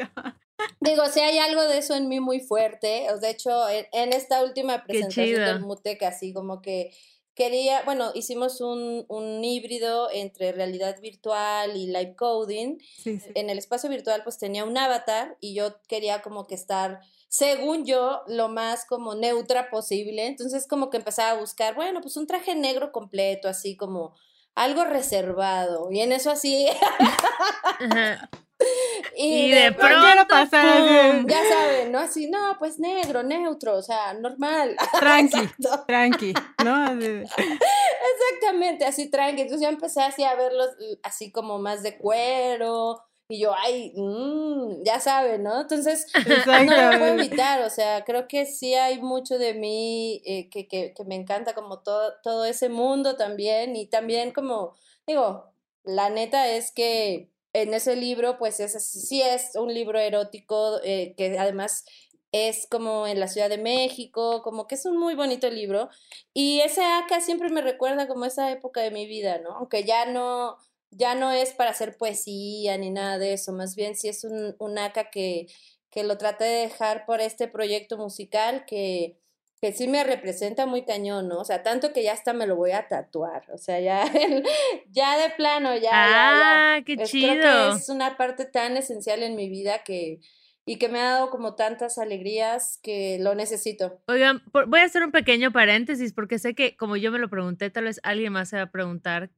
[0.00, 0.38] ajá.
[0.80, 3.06] Digo, si hay algo de eso en mí muy fuerte.
[3.20, 6.92] De hecho, en, en esta última presentación del Mutec, así como que
[7.34, 13.30] quería, bueno, hicimos un, un híbrido entre realidad virtual y live coding Sí, sí.
[13.34, 17.00] en el espacio virtual pues tenía un avatar y yo quería como que estar,
[17.32, 20.26] según yo, lo más como neutra posible.
[20.26, 24.14] Entonces como que empezaba a buscar, bueno, pues un traje negro completo, así como
[24.54, 25.90] algo reservado.
[25.90, 26.68] Y en eso así,
[27.80, 28.28] Ajá.
[29.16, 31.22] y, Y de pronto, pronto, pasar así.
[31.22, 31.26] ¡pum!
[31.26, 32.00] ya saben, ¿no?
[32.00, 34.76] Así, no, pues negro, neutro, o sea, normal.
[35.00, 35.48] Tranqui,
[35.86, 36.84] tranqui, ¿no?
[38.12, 39.40] Exactamente, así tranqui.
[39.40, 40.68] Entonces yo empecé así a verlos
[41.02, 43.02] así como más de cuero.
[43.28, 45.62] Y yo, ay, mm, ya saben, ¿no?
[45.62, 46.06] Entonces,
[46.66, 50.68] no lo puedo evitar, o sea, creo que sí hay mucho de mí eh, que,
[50.68, 54.74] que, que me encanta como todo, todo ese mundo también y también como,
[55.06, 55.52] digo,
[55.84, 61.14] la neta es que en ese libro pues es, sí es un libro erótico eh,
[61.16, 61.84] que además
[62.32, 65.90] es como en la Ciudad de México, como que es un muy bonito libro
[66.32, 69.50] y ese acá siempre me recuerda como esa época de mi vida, ¿no?
[69.56, 70.56] Aunque ya no,
[70.92, 74.54] ya no es para hacer poesía ni nada de eso, más bien sí es un,
[74.58, 75.46] un acá que,
[75.90, 79.18] que lo traté de dejar por este proyecto musical que,
[79.60, 81.38] que sí me representa muy cañón, ¿no?
[81.40, 84.04] O sea, tanto que ya hasta me lo voy a tatuar, o sea, ya,
[84.90, 86.74] ya de plano, ya, ya, ya.
[86.76, 87.32] Ah, qué Es- chido.
[87.32, 90.20] Creo que es una parte tan esencial en mi vida que,
[90.66, 94.00] y que me ha dado como tantas alegrías que lo necesito.
[94.08, 97.30] Oigan, por- voy a hacer un pequeño paréntesis porque sé que como yo me lo
[97.30, 99.30] pregunté, tal vez alguien más se va a preguntar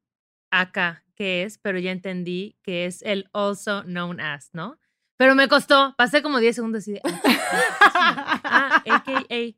[0.51, 4.79] acá qué es, pero ya entendí que es el also known as, ¿no?
[5.16, 9.57] Pero me costó, pasé como 10 segundos de, ah, AKA,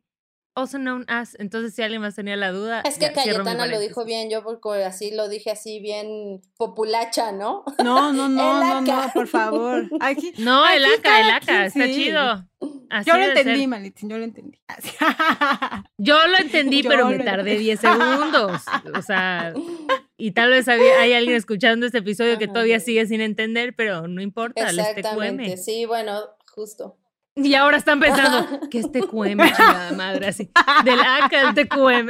[0.57, 1.35] also known as.
[1.39, 4.43] Entonces, si alguien más tenía la duda, Es que ya, Cayetana lo dijo bien, yo
[4.43, 7.63] porque así lo dije así bien populacha, ¿no?
[7.83, 9.87] No, no, no, El no, no, por favor.
[10.01, 11.93] Aquí, No, el Aquí el cada acá, quien, está sí.
[11.95, 12.45] chido.
[12.89, 14.59] Así yo lo entendí, Malitzin, yo lo entendí.
[15.97, 18.61] Yo lo entendí, Yo pero me tardé 10 segundos.
[18.95, 19.53] O sea,
[20.17, 24.07] y tal vez había- hay alguien escuchando este episodio que todavía sigue sin entender, pero
[24.07, 26.21] no importa, les te sí, bueno,
[26.55, 26.97] justo.
[27.37, 30.27] Y ahora están pensando, ¿qué es TQM, chingada madre?
[30.27, 30.49] Así,
[30.83, 32.09] del ACA al TQM.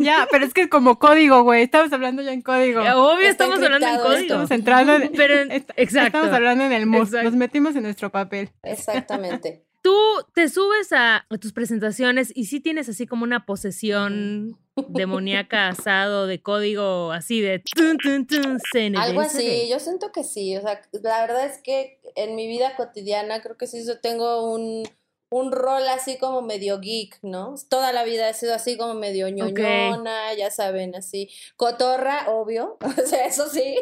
[0.00, 2.80] ya, pero es que como código, güey, estamos hablando ya en código.
[2.80, 4.16] Obvio, Está estamos hablando en código.
[4.16, 6.18] Estamos entrando en, Pero, en- est- exacto.
[6.18, 7.24] estamos hablando en el mood, Exacto.
[7.24, 8.50] nos metimos en nuestro papel.
[8.62, 9.62] Exactamente.
[9.82, 9.94] Tú
[10.34, 14.58] te subes a, a tus presentaciones y sí tienes así como una posesión
[14.88, 18.58] demoníaca asado de código así de tun, tun.
[18.96, 22.76] Algo así, yo siento que sí, o sea, la verdad es que en mi vida
[22.76, 24.84] cotidiana creo que sí yo tengo un,
[25.30, 27.54] un rol así como medio geek, ¿no?
[27.68, 31.30] Toda la vida he sido así como medio ñoñona, ya saben, así.
[31.56, 33.76] Cotorra, obvio, o sea, eso sí,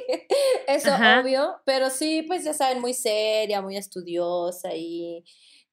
[0.68, 1.20] eso Ajá.
[1.20, 5.24] obvio, pero sí, pues ya saben, muy seria, muy estudiosa y...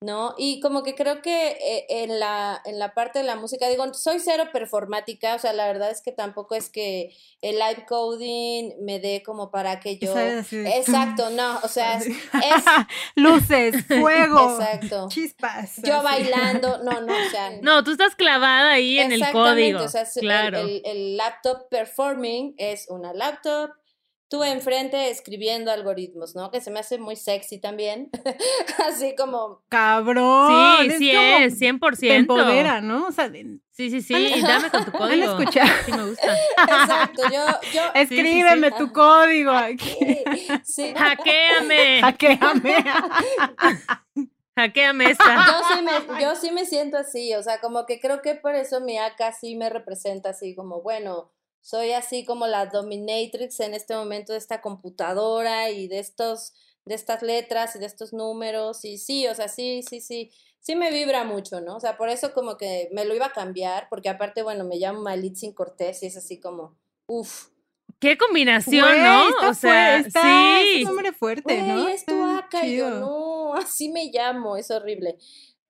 [0.02, 0.34] ¿no?
[0.36, 3.94] Y como que creo que eh, en la, en la parte de la música, digo,
[3.94, 8.72] soy cero performática, o sea, la verdad es que tampoco es que el live coding
[8.82, 10.18] me dé como para que yo...
[10.18, 12.08] Exacto, no, o sea, es,
[13.16, 15.08] Luces, fuego, exacto.
[15.10, 15.76] chispas.
[15.84, 16.04] Yo así.
[16.06, 17.52] bailando, no, no, o sea...
[17.62, 19.84] No, tú estás clavada ahí en el Exactamente, código.
[19.84, 20.60] o sea, el- claro.
[20.62, 23.70] el, el laptop performing es una laptop,
[24.32, 26.52] tú enfrente escribiendo algoritmos, ¿no?
[26.52, 28.10] Que se me hace muy sexy también,
[28.88, 29.62] así como...
[29.68, 30.78] Cabrón.
[30.84, 32.00] sí, sí como es, 100%.
[32.00, 33.08] Te empodera, ¿no?
[33.08, 35.38] O sea, de- Sí, sí, sí, dame con tu código.
[35.38, 35.70] escuchado.
[35.86, 36.34] Sí, me gusta.
[36.58, 37.46] Exacto, yo...
[37.74, 38.76] yo Escríbeme sí.
[38.78, 39.98] tu código aquí.
[40.64, 42.86] sí, Hackéame, Hackeame.
[44.56, 45.46] hackéame esta.
[45.46, 48.56] yo sí, me, yo sí me siento así, o sea, como que creo que por
[48.56, 53.74] eso mi AK sí me representa así, como, bueno, soy así como la dominatrix en
[53.74, 56.54] este momento de esta computadora y de estos,
[56.86, 60.76] de estas letras y de estos números, y sí, o sea, sí, sí, sí, sí
[60.76, 61.78] me vibra mucho, ¿no?
[61.78, 64.78] O sea, por eso como que me lo iba a cambiar, porque aparte, bueno, me
[64.78, 67.48] llamo Malitzin Cortés y es así como, uff,
[68.02, 69.30] Qué combinación, Güey, ¿no?
[69.30, 70.78] está o sea, está- sí.
[70.78, 71.88] Es un nombre fuerte, güey, ¿no?
[71.88, 72.04] es
[72.64, 75.20] y yo, no, así me llamo, es horrible.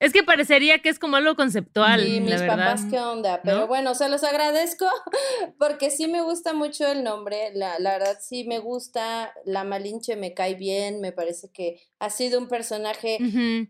[0.02, 2.58] Es que parecería que es como algo conceptual, Y la mis verdad.
[2.58, 3.40] papás, ¿qué onda?
[3.44, 3.68] Pero ¿No?
[3.68, 4.86] bueno, se los agradezco
[5.60, 7.52] porque sí me gusta mucho el nombre.
[7.54, 9.34] La, la verdad, sí me gusta.
[9.46, 11.00] La Malinche me cae bien.
[11.02, 13.20] Me parece que ha sido un personaje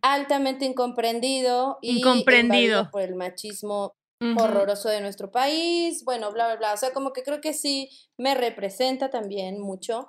[0.01, 2.89] altamente incomprendido y Incomprendido.
[2.91, 3.95] por el machismo
[4.37, 6.03] horroroso de nuestro país.
[6.05, 6.73] Bueno, bla, bla, bla.
[6.73, 10.07] O sea, como que creo que sí me representa también mucho.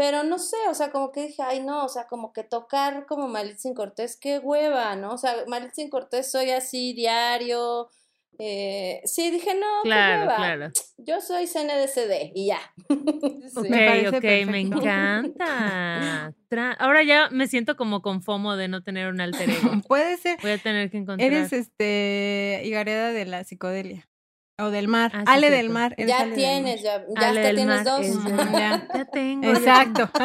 [0.00, 3.04] Pero no sé, o sea, como que dije, ay, no, o sea, como que tocar
[3.04, 5.12] como Malitzin Cortés, qué hueva, ¿no?
[5.12, 7.90] O sea, Malitzin Cortés soy así diario.
[8.38, 10.36] eh, sí, dije, no, qué Claro, hueva.
[10.36, 10.70] claro.
[10.96, 12.60] Yo soy CNDCD y ya.
[13.50, 13.58] Sí.
[13.58, 14.78] Ok, Me ok, me perfecto.
[14.78, 16.32] encanta.
[16.50, 19.70] Tra- Ahora ya me siento como con FOMO de no tener un alter ego.
[19.86, 20.38] Puede ser.
[20.40, 21.30] Voy a tener que encontrar.
[21.30, 24.08] Eres este Higareda de la psicodelia.
[24.60, 25.10] O del mar.
[25.14, 25.94] Ah, sí, Ale del mar.
[25.98, 28.00] Ya Ale tienes, ya, ya Ale hasta del tienes mar, dos.
[28.06, 28.52] es Ujú, verdad.
[28.52, 28.88] ya.
[28.94, 29.48] Ya tengo.
[29.48, 30.10] Exacto.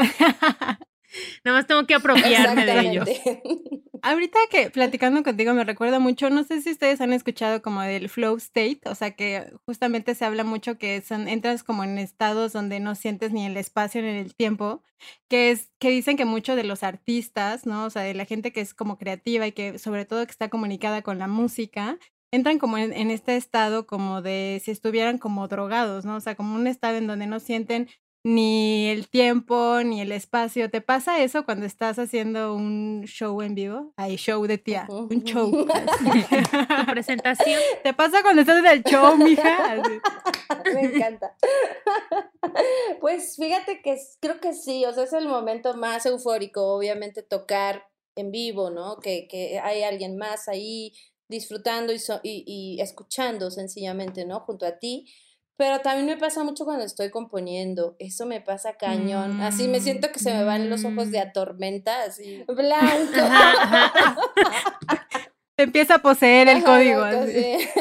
[1.45, 3.10] Nada más tengo que apropiarme de ellos.
[4.02, 8.08] Ahorita que platicando contigo me recuerda mucho, no sé si ustedes han escuchado como del
[8.10, 12.54] flow state, o sea que justamente se habla mucho que son, entras como en estados
[12.54, 14.84] donde no sientes ni el espacio ni el tiempo,
[15.28, 17.86] que es, que dicen que mucho de los artistas, ¿no?
[17.86, 20.50] O sea, de la gente que es como creativa y que sobre todo que está
[20.50, 21.98] comunicada con la música,
[22.31, 26.15] entran como en, en este estado como de si estuvieran como drogados, ¿no?
[26.15, 27.89] O sea, como un estado en donde no sienten
[28.25, 30.71] ni el tiempo, ni el espacio.
[30.71, 33.93] ¿Te pasa eso cuando estás haciendo un show en vivo?
[33.97, 35.51] Ay, show de tía, un show.
[35.67, 37.59] Tu presentación.
[37.83, 39.73] ¿Te pasa cuando estás en el show, mija?
[39.73, 39.99] Así.
[40.73, 41.35] Me encanta.
[42.99, 47.85] Pues fíjate que creo que sí, o sea, es el momento más eufórico, obviamente tocar
[48.15, 48.97] en vivo, ¿no?
[48.97, 50.93] Que, que hay alguien más ahí
[51.27, 54.39] disfrutando y, so- y, y escuchando sencillamente, ¿no?
[54.41, 55.05] Junto a ti.
[55.57, 59.39] Pero también me pasa mucho cuando estoy componiendo, eso me pasa cañón.
[59.41, 61.27] Así me siento que se me van los ojos de Mm.
[61.29, 63.21] atormenta, así blanco.
[63.21, 64.17] Ajá, ajá.
[65.55, 67.05] Te empieza a poseer el Ajá, código.
[67.05, 67.33] loco, así.
[67.33, 67.69] sí.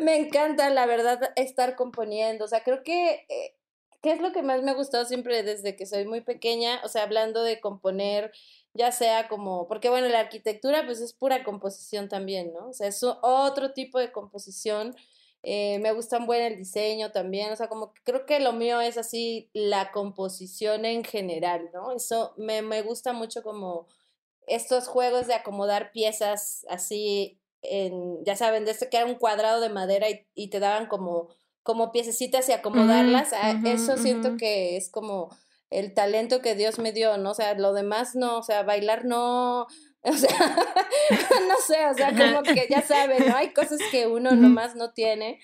[0.00, 2.44] me encanta, la verdad, estar componiendo.
[2.44, 3.56] O sea, creo que, eh,
[4.02, 6.80] ¿qué es lo que más me ha gustado siempre desde que soy muy pequeña?
[6.84, 8.32] O sea, hablando de componer,
[8.76, 12.68] ya sea como, porque bueno, la arquitectura pues es pura composición también, ¿no?
[12.68, 14.94] O sea, es otro tipo de composición.
[15.42, 18.52] Eh, me gusta un buen el diseño también, o sea, como que creo que lo
[18.52, 21.92] mío es así la composición en general, ¿no?
[21.92, 23.86] Eso me, me gusta mucho como
[24.46, 29.60] estos juegos de acomodar piezas así en, ya saben, de este que era un cuadrado
[29.60, 31.28] de madera y, y te daban como,
[31.62, 35.30] como piececitas y acomodarlas, ah, eso siento que es como
[35.70, 37.32] el talento que Dios me dio, ¿no?
[37.32, 39.62] O sea, lo demás no, o sea, bailar no,
[40.02, 40.56] o sea,
[41.48, 43.34] no sé, o sea, como que ya saben, ¿no?
[43.34, 45.40] Hay cosas que uno nomás no tiene,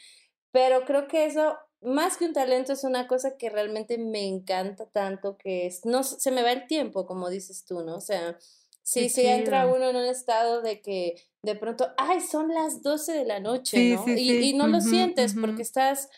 [0.53, 4.87] pero creo que eso, más que un talento, es una cosa que realmente me encanta
[4.87, 7.97] tanto, que es, no se me va el tiempo, como dices tú, ¿no?
[7.97, 8.39] O sea,
[8.83, 13.13] sí, sí entra uno en un estado de que de pronto, ay, son las 12
[13.13, 14.05] de la noche, Sí, ¿no?
[14.05, 15.41] sí, y, y no lo Ujú, sientes ujú.
[15.41, 16.09] porque estás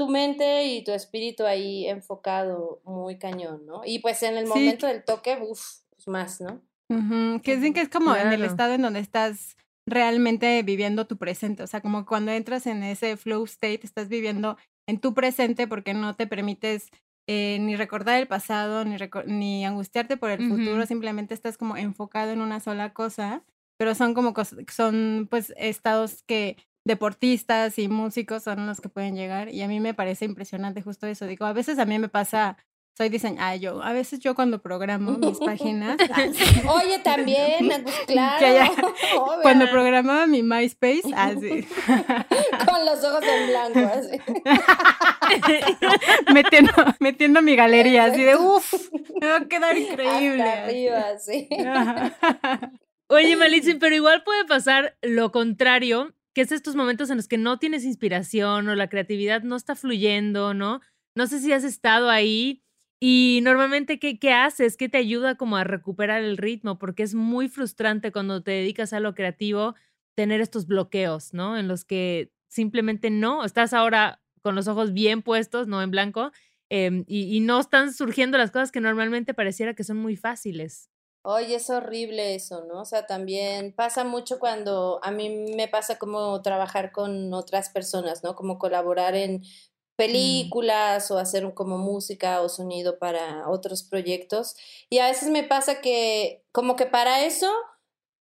[0.00, 3.82] tu mente y tu espíritu ahí enfocado muy cañón, ¿no?
[3.84, 4.48] Y pues en el Sí.
[4.48, 6.62] momento del toque, uff, pues más, ¿no?
[6.88, 11.18] Ujú, Que dicen que es como en el estado en donde estás realmente viviendo tu
[11.18, 11.62] presente.
[11.62, 14.56] O sea, como cuando entras en ese flow state, estás viviendo
[14.88, 16.88] en tu presente porque no te permites
[17.28, 18.96] eh, ni recordar el pasado, ni,
[19.26, 23.44] ni angustiarte por el futuro, simplemente estás como enfocado en una sola cosa,
[23.78, 26.56] pero son como cos- son pues estados que
[26.90, 31.06] deportistas y músicos son los que pueden llegar y a mí me parece impresionante justo
[31.06, 31.26] eso.
[31.26, 32.56] Digo, a veces a mí me pasa,
[32.98, 35.96] soy diseñadora, yo, a veces yo cuando programo mis páginas,
[36.68, 38.38] Oye, también, pues claro.
[38.44, 38.70] Que ya-
[39.20, 41.64] obvio, cuando programaba mi MySpace, así,
[42.68, 44.18] Con los ojos en blanco, así.
[46.34, 48.74] metiendo, metiendo mi galería, así de, uff,
[49.20, 50.42] me va a quedar increíble.
[50.42, 50.88] Hasta así.
[50.88, 51.48] arriba, sí.
[51.66, 52.72] Ajá.
[53.08, 57.38] Oye, Malitzin, pero igual puede pasar lo contrario, que es estos momentos en los que
[57.38, 60.80] no tienes inspiración o la creatividad no está fluyendo, ¿no?
[61.16, 62.62] No sé si has estado ahí
[63.00, 64.76] y normalmente, ¿qué, qué haces?
[64.76, 66.78] ¿Qué te ayuda como a recuperar el ritmo?
[66.78, 69.74] Porque es muy frustrante cuando te dedicas a lo creativo
[70.14, 71.56] tener estos bloqueos, ¿no?
[71.56, 76.30] En los que simplemente no, estás ahora con los ojos bien puestos, no en blanco,
[76.68, 80.89] em, y, y no están surgiendo las cosas que normalmente pareciera que son muy fáciles.
[81.22, 82.80] Oye, es horrible eso, ¿no?
[82.80, 88.22] O sea, también pasa mucho cuando a mí me pasa como trabajar con otras personas,
[88.24, 88.34] ¿no?
[88.34, 89.42] Como colaborar en
[89.96, 94.56] películas o hacer como música o sonido para otros proyectos.
[94.88, 97.48] Y a veces me pasa que como que para eso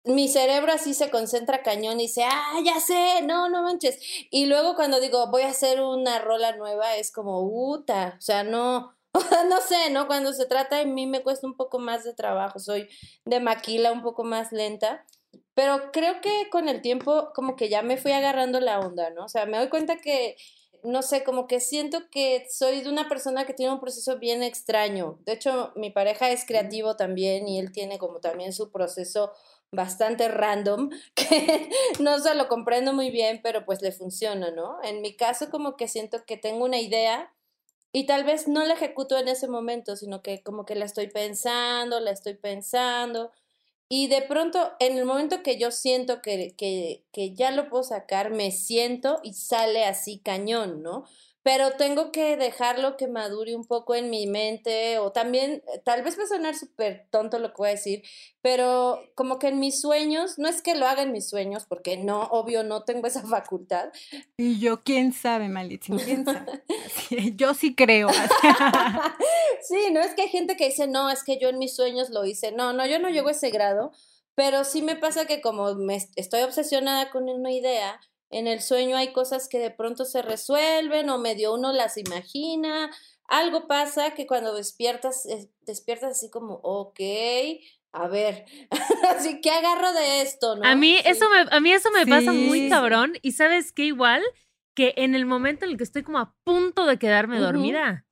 [0.05, 3.99] mi cerebro así se concentra cañón y dice, ah, ya sé, no, no manches.
[4.31, 8.45] Y luego cuando digo, voy a hacer una rola nueva, es como, uta, o sea,
[8.45, 8.95] no,
[9.49, 10.07] no sé, ¿no?
[10.07, 12.89] Cuando se trata de mí me cuesta un poco más de trabajo, soy
[13.25, 15.05] de maquila un poco más lenta,
[15.55, 19.25] pero creo que con el tiempo como que ya me fui agarrando la onda, ¿no?
[19.25, 20.37] O sea, me doy cuenta que,
[20.83, 24.43] no sé, como que siento que soy de una persona que tiene un proceso bien
[24.43, 25.19] extraño.
[25.25, 29.33] De hecho, mi pareja es creativo también y él tiene como también su proceso
[29.71, 34.79] bastante random, que no se lo comprendo muy bien, pero pues le funciona, ¿no?
[34.83, 37.33] En mi caso como que siento que tengo una idea
[37.95, 41.07] y tal vez no la ejecuto en ese momento, sino que como que la estoy
[41.07, 43.31] pensando, la estoy pensando.
[43.89, 47.85] Y de pronto, en el momento que yo siento que, que, que ya lo puedo
[47.85, 51.05] sacar, me siento y sale así cañón, ¿no?
[51.45, 56.03] Pero tengo que dejarlo que madure un poco en mi mente, o también, eh, tal
[56.03, 58.03] vez va a sonar súper tonto lo que voy a decir,
[58.41, 61.99] pero como que en mis sueños, no es que lo haga en mis sueños, porque
[61.99, 63.91] no, obvio, no tengo esa facultad,
[64.39, 66.65] Y yo, quién sabe, Malitzin, quién sabe.
[67.37, 68.09] Yo sí creo.
[69.63, 72.11] Sí, no es que hay gente que dice, no, es que yo en mis sueños
[72.11, 72.53] lo hice.
[72.53, 73.93] No, no, yo no llego a ese grado,
[74.35, 77.99] pero sí me pasa que como me est- estoy obsesionada con una idea,
[78.39, 82.91] en el sueño hay cosas que de pronto se resuelven o medio uno las imagina.
[83.27, 85.27] Algo pasa que cuando despiertas,
[85.63, 87.01] despiertas así como, ok,
[87.93, 88.45] a ver,
[89.17, 90.65] así que agarro de esto, ¿no?
[90.67, 91.09] A mí Sí.
[91.11, 93.15] eso me, a mí eso me pasa muy cabrón.
[93.23, 94.23] Y sabes qué igual
[94.77, 98.05] que en el momento en el que estoy como a punto de quedarme dormida,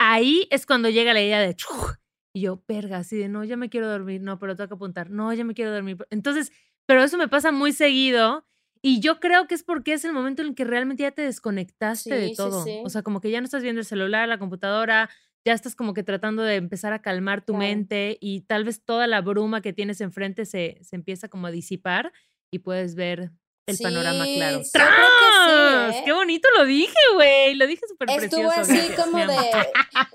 [0.00, 1.94] ahí es cuando llega la idea de "Chuj",
[2.34, 5.10] y yo, perga, así de no, ya me quiero dormir, no, pero tengo que apuntar,
[5.10, 5.98] no, ya me quiero dormir.
[6.10, 6.50] Entonces,
[6.86, 8.44] pero eso me pasa muy seguido.
[8.82, 11.22] Y yo creo que es porque es el momento en el que realmente ya te
[11.22, 12.60] desconectaste Sí, de sí, todo.
[12.62, 12.78] sí.
[12.82, 15.10] O sea, como que ya no estás viendo el celular, la computadora,
[15.44, 17.54] ya estás como que tratando de empezar a calmar tu Claro.
[17.54, 21.50] mente y tal vez toda la bruma que tienes enfrente se, se empieza como a
[21.50, 22.12] disipar
[22.50, 23.32] y puedes ver
[23.68, 24.58] el panorama Sí, claro.
[24.58, 25.94] que sí, ¡Tras!
[25.96, 26.02] ¿eh?
[26.04, 27.54] ¡Qué bonito lo dije, güey!
[27.54, 28.60] Lo dije súper Estuvo precioso.
[28.60, 29.36] así gracias, como de,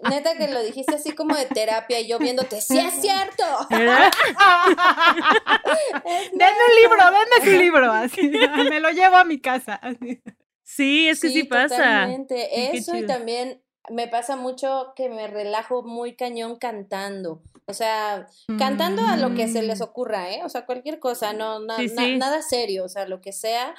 [0.10, 3.44] neta que lo dijiste así como de terapia y yo viéndote, sí es cierto.
[6.34, 7.92] Denme un libro, denme su libro.
[7.92, 8.30] Así,
[8.70, 9.76] me lo llevo a mi casa.
[9.76, 10.22] así.
[10.64, 11.76] Sí, es que sí, pasa.
[11.76, 12.36] Totalmente.
[12.54, 17.42] Sí, Eso y también me pasa mucho que me relajo muy cañón cantando.
[17.66, 18.28] O sea,
[18.60, 19.84] cantando a lo que se les Mm.
[19.84, 20.42] ocurra, ¿eh?
[20.44, 22.18] O sea, cualquier cosa, no, na- Sí, na- sí.
[22.18, 23.74] nada serio, o sea, lo que sea.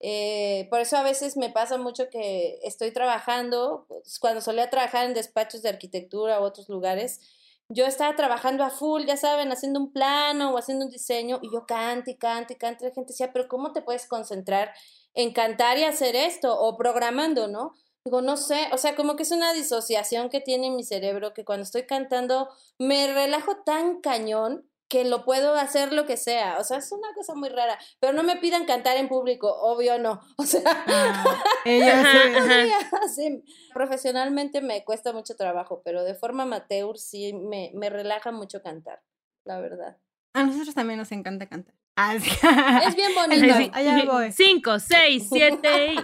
[0.00, 5.06] Eh, por eso a veces me pasa mucho que estoy trabajando, pues, cuando solía trabajar
[5.06, 7.20] en despachos de arquitectura u otros lugares,
[7.68, 11.52] yo estaba trabajando a full, ya saben, haciendo un plano o haciendo un diseño, y
[11.52, 12.86] yo cante y cante y cante.
[12.88, 14.72] La gente decía, pero ¿cómo te puedes concentrar
[15.14, 16.58] en cantar y hacer esto?
[16.58, 17.74] O programando, ¿no?
[18.04, 21.44] Digo, no sé, o sea, como que es una disociación que tiene mi cerebro que
[21.44, 22.48] cuando estoy cantando
[22.78, 26.58] me relajo tan cañón que lo puedo hacer lo que sea.
[26.58, 27.78] O sea, es una cosa muy rara.
[28.00, 30.20] Pero no me pidan cantar en público, obvio no.
[30.38, 32.72] O sea, Ah, ella sí.
[32.72, 33.08] ajá.
[33.14, 38.62] sí, profesionalmente me cuesta mucho trabajo, pero de forma amateur sí me, me relaja mucho
[38.62, 39.00] cantar,
[39.44, 39.98] la verdad.
[40.34, 41.74] A nosotros también nos encanta cantar.
[42.14, 43.56] Es bien bonito.
[43.58, 43.70] sí.
[43.74, 44.32] allá voy.
[44.32, 45.94] Cinco, seis, siete.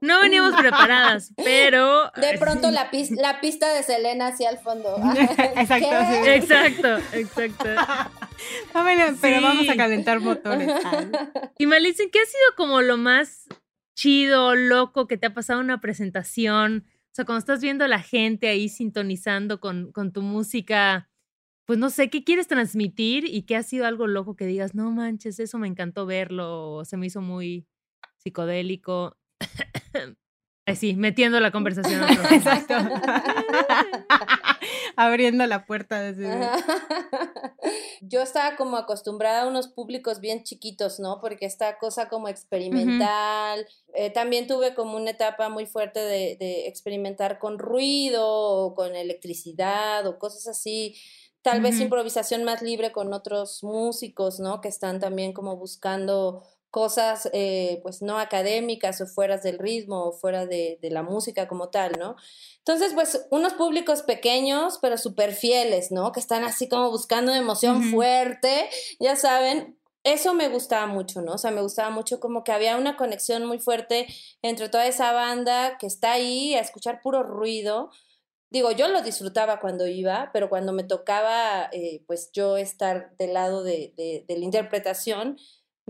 [0.00, 2.10] No veníamos preparadas, pero.
[2.16, 4.96] De pronto la, pis- la pista de Selena hacia el fondo.
[5.56, 6.28] Exacto, sí.
[6.30, 7.64] Exacto, exacto.
[8.74, 10.70] No, bueno, pero vamos a calentar motores.
[11.58, 13.46] Y Malicen, ¿qué ha sido como lo más
[13.94, 16.86] chido, loco que te ha pasado en una presentación?
[16.88, 21.10] O sea, cuando estás viendo a la gente ahí sintonizando con, con tu música,
[21.66, 24.90] pues no sé, ¿qué quieres transmitir y qué ha sido algo loco que digas, no
[24.90, 27.66] manches, eso me encantó verlo, o se me hizo muy
[28.16, 29.16] psicodélico?
[30.70, 32.02] Así, metiendo la conversación.
[32.32, 32.74] Exacto.
[34.96, 36.28] Abriendo la puerta desde...
[38.02, 41.20] Yo estaba como acostumbrada a unos públicos bien chiquitos, ¿no?
[41.20, 46.68] Porque esta cosa como experimental, eh, también tuve como una etapa muy fuerte de, de
[46.68, 50.96] experimentar con ruido o con electricidad o cosas así.
[51.42, 54.60] Tal vez improvisación más libre con otros músicos, ¿no?
[54.60, 60.12] Que están también como buscando cosas eh, pues no académicas o fuera del ritmo o
[60.12, 62.16] fuera de, de la música como tal, ¿no?
[62.58, 66.12] Entonces, pues unos públicos pequeños, pero súper fieles, ¿no?
[66.12, 67.90] Que están así como buscando una emoción Ujú.
[67.96, 68.68] fuerte,
[68.98, 69.76] ya saben.
[70.02, 71.32] Eso me gustaba mucho, ¿no?
[71.34, 74.06] O sea, me gustaba mucho como que había una conexión muy fuerte
[74.40, 77.90] entre toda esa banda que está ahí a escuchar puro ruido.
[78.48, 83.34] Digo, yo lo disfrutaba cuando iba, pero cuando me tocaba, eh, pues yo estar del
[83.34, 85.38] lado de, de, de la interpretación,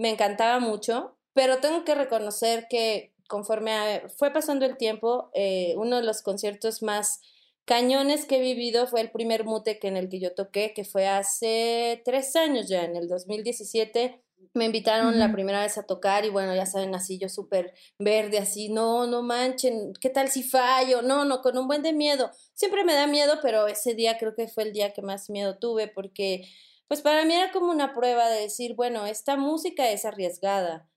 [0.00, 5.74] me encantaba mucho, pero tengo que reconocer que conforme a- fue pasando el tiempo, eh,
[5.76, 7.20] uno de los conciertos más
[7.66, 11.06] cañones que he vivido fue el primer Mutec en el que yo toqué, que fue
[11.06, 14.22] hace tres años ya, en el 2017.
[14.54, 18.38] Me invitaron la primera vez a tocar y bueno, ya saben, así yo súper verde,
[18.38, 21.02] así, no, no manchen, ¿qué tal si fallo?
[21.02, 22.30] No, no, con un buen de miedo.
[22.54, 25.58] Siempre me da miedo, pero ese día creo que fue el día que más miedo
[25.58, 26.48] tuve porque
[26.90, 30.90] pues para mí era como una prueba de decir, bueno, esta música es arriesgada.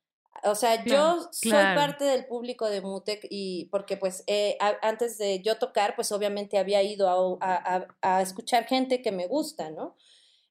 [0.43, 1.81] O sea, Claro, yo soy claro.
[1.81, 6.11] parte del público de Mutec y porque pues eh, a- antes de yo tocar, pues
[6.11, 9.95] obviamente había ido a, a- a- a escuchar gente que me gusta, ¿no?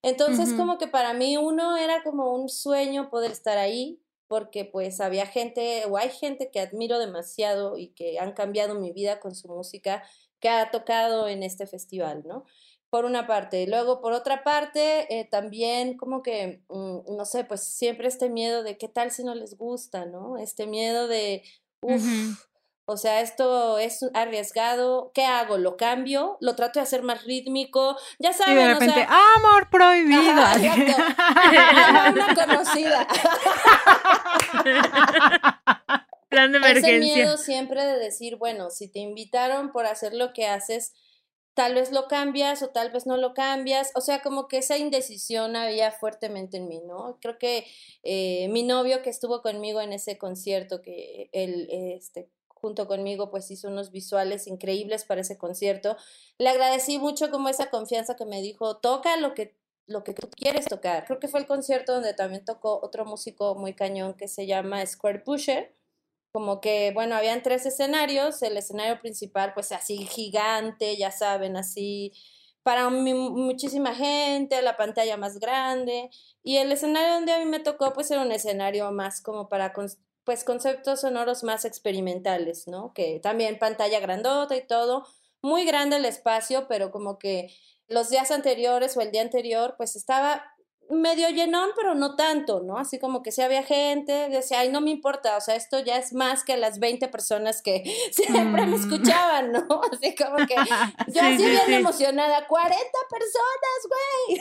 [0.03, 5.01] Entonces como que para mí uno era como un sueño poder estar ahí porque pues
[5.01, 9.35] había gente o hay gente que admiro demasiado y que han cambiado mi vida con
[9.35, 10.05] su música
[10.41, 12.45] que ha tocado en este festival, ¿no?
[12.93, 13.67] Por una parte.
[13.67, 18.63] Luego, por otra parte, eh, también como que, mm, no sé, pues siempre este miedo
[18.63, 20.37] de qué tal si no les gusta, ¿no?
[20.37, 21.43] Este miedo de,
[21.81, 22.05] uff,
[22.85, 25.57] o sea, esto es arriesgado, ¿qué hago?
[25.57, 26.37] ¿Lo cambio?
[26.41, 27.97] ¿Lo trato de hacer más rítmico?
[28.19, 30.43] Ya Y saben, o sea, amor prohibido.
[30.43, 32.13] Ajá, exacto.
[32.13, 33.07] Una conocida.
[36.29, 36.99] Plan de Ese emergencia.
[36.99, 40.93] miedo siempre de decir, bueno, si te invitaron por hacer lo que haces,
[41.55, 43.91] tal vez lo cambias o tal vez no lo cambias.
[43.95, 47.19] O sea, como que esa indecisión había fuertemente en mí, ¿no?
[47.21, 47.67] Creo que
[48.03, 53.51] eh, mi novio que estuvo conmigo en ese concierto, que él, este, junto conmigo, pues
[53.51, 55.97] hizo unos visuales increíbles para ese concierto.
[56.39, 59.57] Le agradecí mucho como esa confianza que me dijo, toca lo que
[59.89, 61.05] lo que tú quieres tocar.
[61.05, 64.87] Creo que fue el concierto donde también tocó otro músico muy cañón que se llama
[64.87, 65.75] Square Pusher
[66.33, 72.13] como que, bueno, habían tres escenarios, el escenario principal pues así gigante, ya saben, así
[72.63, 76.11] para muchísima gente, la pantalla más grande,
[76.43, 79.73] y el escenario donde a mí me tocó pues era un escenario más como para
[80.25, 82.93] pues conceptos sonoros más experimentales, ¿no?
[82.95, 85.05] Que también pantalla grandota y todo,
[85.43, 87.53] muy grande el espacio, pero como que
[87.89, 90.52] los días anteriores o el día anterior pues estaba
[90.91, 92.77] medio llenón, pero no tanto, ¿no?
[92.79, 95.97] Así como que si había gente, decía, ay, no me importa, o sea, esto ya
[95.97, 98.81] es más que las 20 personas que siempre me Mm.
[98.81, 99.61] escuchaban, ¿no?
[99.93, 100.55] Así como que
[101.07, 101.75] yo Sí, así sí, bien sí.
[101.75, 104.39] emocionada, 40 personas, güey.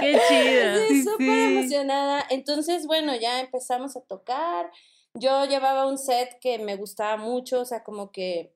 [0.00, 0.88] Qué chido.
[0.88, 2.24] Sí, súper emocionada.
[2.30, 4.70] Entonces, bueno, ya empezamos a tocar.
[5.14, 8.54] Yo llevaba un set que me gustaba mucho, o sea, como que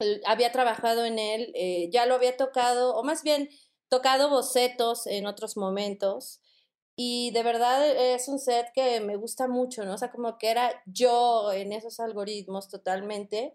[0.00, 3.48] l- había trabajado en él, eh, ya lo había tocado, o más bien
[3.92, 6.40] tocado bocetos en otros momentos.
[6.96, 9.92] Y de verdad es un set que me gusta mucho, ¿no?
[9.92, 13.52] O sea, como que era yo en esos algoritmos totalmente.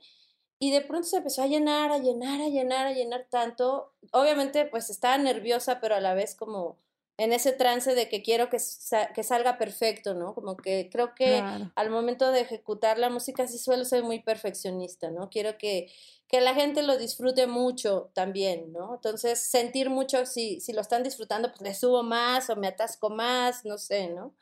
[0.60, 3.96] Y de pronto se empezó a llenar, a llenar, a llenar, a llenar tanto.
[4.12, 6.78] Obviamente, pues estaba nerviosa, pero a la vez como
[7.18, 10.36] en ese trance de que quiero que, sa- que salga perfecto, ¿no?
[10.36, 11.72] Como que creo que Claro.
[11.76, 15.30] al momento de ejecutar la música sí suelo ser muy perfeccionista, ¿no?
[15.30, 15.92] Quiero que,
[16.28, 18.96] que la gente lo disfrute mucho también, ¿no?
[18.96, 23.10] Entonces, sentir mucho si, si lo están disfrutando, pues le subo más o me atasco
[23.10, 24.36] más, no sé, ¿no?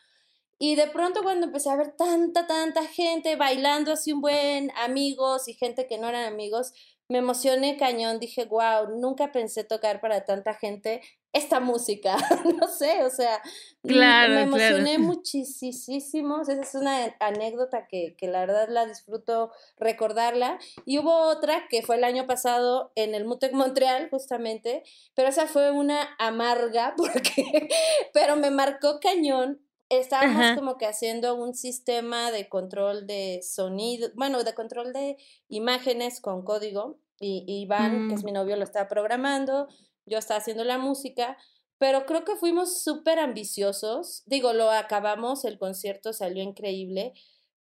[0.58, 5.48] Y de pronto cuando empecé a ver tanta, tanta gente bailando así un buen amigos
[5.50, 6.72] y gente que no eran amigos,
[7.10, 11.02] me emocioné cañón, dije, wow, nunca pensé tocar para tanta gente
[11.34, 12.16] esta música,
[12.62, 13.42] no sé, o sea,
[13.84, 14.76] mm, Claro, me claro.
[14.76, 20.58] emocioné muchísimo, esa es una anécdota que, que la verdad la disfruto recordarla.
[20.86, 24.84] Y hubo otra que fue el año pasado en el Mutec Montreal, justamente,
[25.14, 27.68] pero esa fue una amarga, porque,
[28.14, 29.60] pero me marcó cañón
[29.90, 30.56] estábamos Ajá.
[30.56, 35.18] como que haciendo un sistema de control de sonido, bueno, de control de
[35.48, 37.00] imágenes con código.
[37.20, 38.26] Y, y Iván, que es Mm.
[38.26, 39.68] mi novio, lo estaba programando,
[40.06, 41.38] yo estaba haciendo la música,
[41.78, 44.24] pero creo que fuimos súper ambiciosos.
[44.26, 47.14] Digo, lo acabamos, el concierto salió increíble,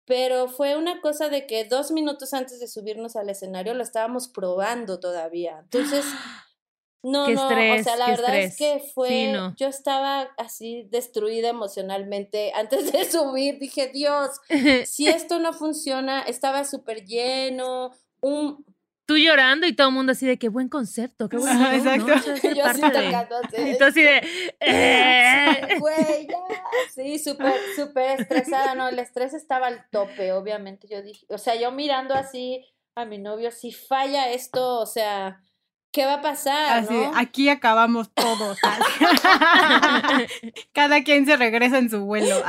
[0.06, 4.28] pero fue una cosa de que dos minutos antes de subirnos al escenario lo estábamos
[4.30, 5.60] probando todavía.
[5.64, 6.06] Entonces,
[7.04, 9.54] no, Qué no, o sea, la verdad es que Sí, fue, no.
[9.58, 14.30] yo estaba así destruida emocionalmente antes de subir, dije, Dios,
[14.86, 17.92] si esto no funciona, estaba súper lleno,
[18.22, 18.66] un,
[19.06, 21.72] Tú llorando y todo el mundo así de qué buen concepto, qué buen ¿no?
[21.74, 22.08] exacto.
[22.56, 24.22] Yo así parte de- tocando así, Y tú así de...
[24.62, 25.78] "Eh".
[25.80, 26.38] güey, ya,
[26.96, 31.56] sí, súper, súper estresada, no, el estrés estaba al tope, obviamente, yo dije, o sea,
[31.56, 35.42] yo mirando así a mi novio, si falla esto, o sea,
[35.94, 37.12] ¿qué va a pasar, Así, no?
[37.16, 38.58] aquí acabamos todos.
[40.74, 42.36] Cada quien se regresa en su vuelo.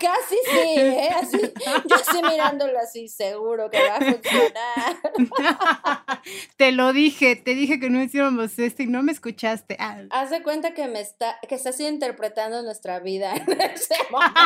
[0.00, 1.10] Casi sí, ¿eh?
[1.20, 1.38] Así,
[1.86, 4.96] yo así mirándolo así, seguro que va a funcionar.
[6.56, 9.76] te lo dije, te dije que no hiciéramos esto y no me escuchaste.
[9.80, 13.96] Ah, Haz de cuenta que me está, que está así interpretando nuestra vida en ese
[14.10, 14.36] momento.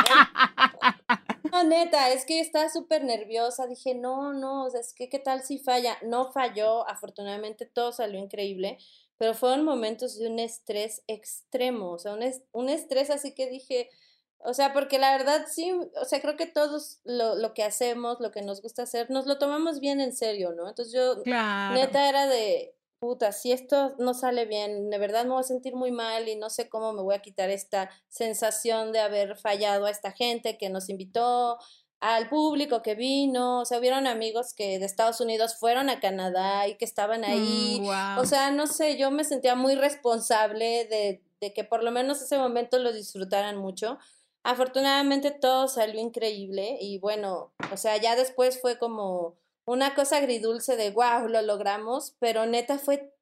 [1.53, 3.67] No, neta, es que yo estaba súper nerviosa.
[3.67, 5.97] Dije, no, no, o sea, es que qué tal si falla.
[6.03, 8.79] No falló, afortunadamente todo salió increíble,
[9.19, 13.91] pero fueron momentos de un estrés extremo, o sea, un, un estrés así que dije,
[14.39, 18.21] o sea, porque la verdad sí, o sea, creo que todos lo, lo que hacemos,
[18.21, 20.69] lo que nos gusta hacer, nos lo tomamos bien en serio, ¿no?
[20.69, 21.75] Entonces yo claro.
[21.75, 25.75] Neta era de, puta, si esto no sale bien, de verdad me voy a sentir
[25.75, 29.87] muy mal y no sé cómo me voy a quitar esta sensación de haber fallado
[29.87, 31.59] a esta gente que nos invitó,
[32.01, 36.67] al público que vino, o sea, hubieron amigos que de Estados Unidos fueron a Canadá
[36.69, 38.21] y que estaban ahí, Mm, guau.
[38.23, 42.23] o sea, no sé, yo me sentía muy responsable de, de que por lo menos
[42.23, 43.99] ese momento lo disfrutaran mucho.
[44.43, 49.37] Afortunadamente todo salió increíble y bueno, o sea, ya después fue como
[49.71, 53.13] una cosa agridulce de wow, lo logramos, pero neta fue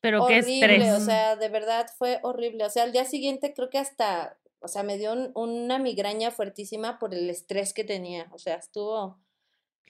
[0.00, 0.94] Pero qué horrible, estrés.
[0.94, 2.64] o sea, de verdad fue horrible.
[2.64, 6.30] O sea, al día siguiente creo que hasta, o sea, me dio un- una migraña
[6.30, 8.28] fuertísima por el estrés que tenía.
[8.32, 9.18] O sea, estuvo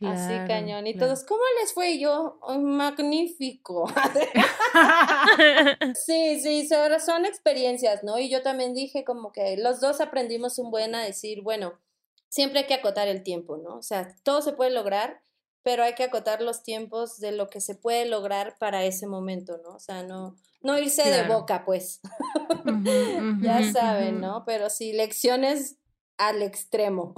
[0.03, 0.87] así cañón.
[0.87, 1.07] Y claro.
[1.07, 1.93] todos, ¿cómo les fue?
[1.93, 3.91] Y yo, "Ay, magnífico.
[5.95, 8.19] Sí, sí, son experiencias, ¿no?
[8.19, 11.75] Y yo también dije como que los dos aprendimos un buen a decir, bueno,
[12.29, 13.77] siempre hay que acotar el tiempo, ¿no?
[13.79, 15.21] O sea, todo se puede lograr,
[15.67, 19.59] pero hay que acotar los tiempos de lo que se puede lograr para ese momento,
[19.65, 19.71] ¿no?
[19.71, 22.01] O sea, no, no irse de boca, pues,
[23.41, 24.45] ya saben, ¿no?
[24.47, 25.77] Pero sí, lecciones
[26.19, 27.15] al extremo.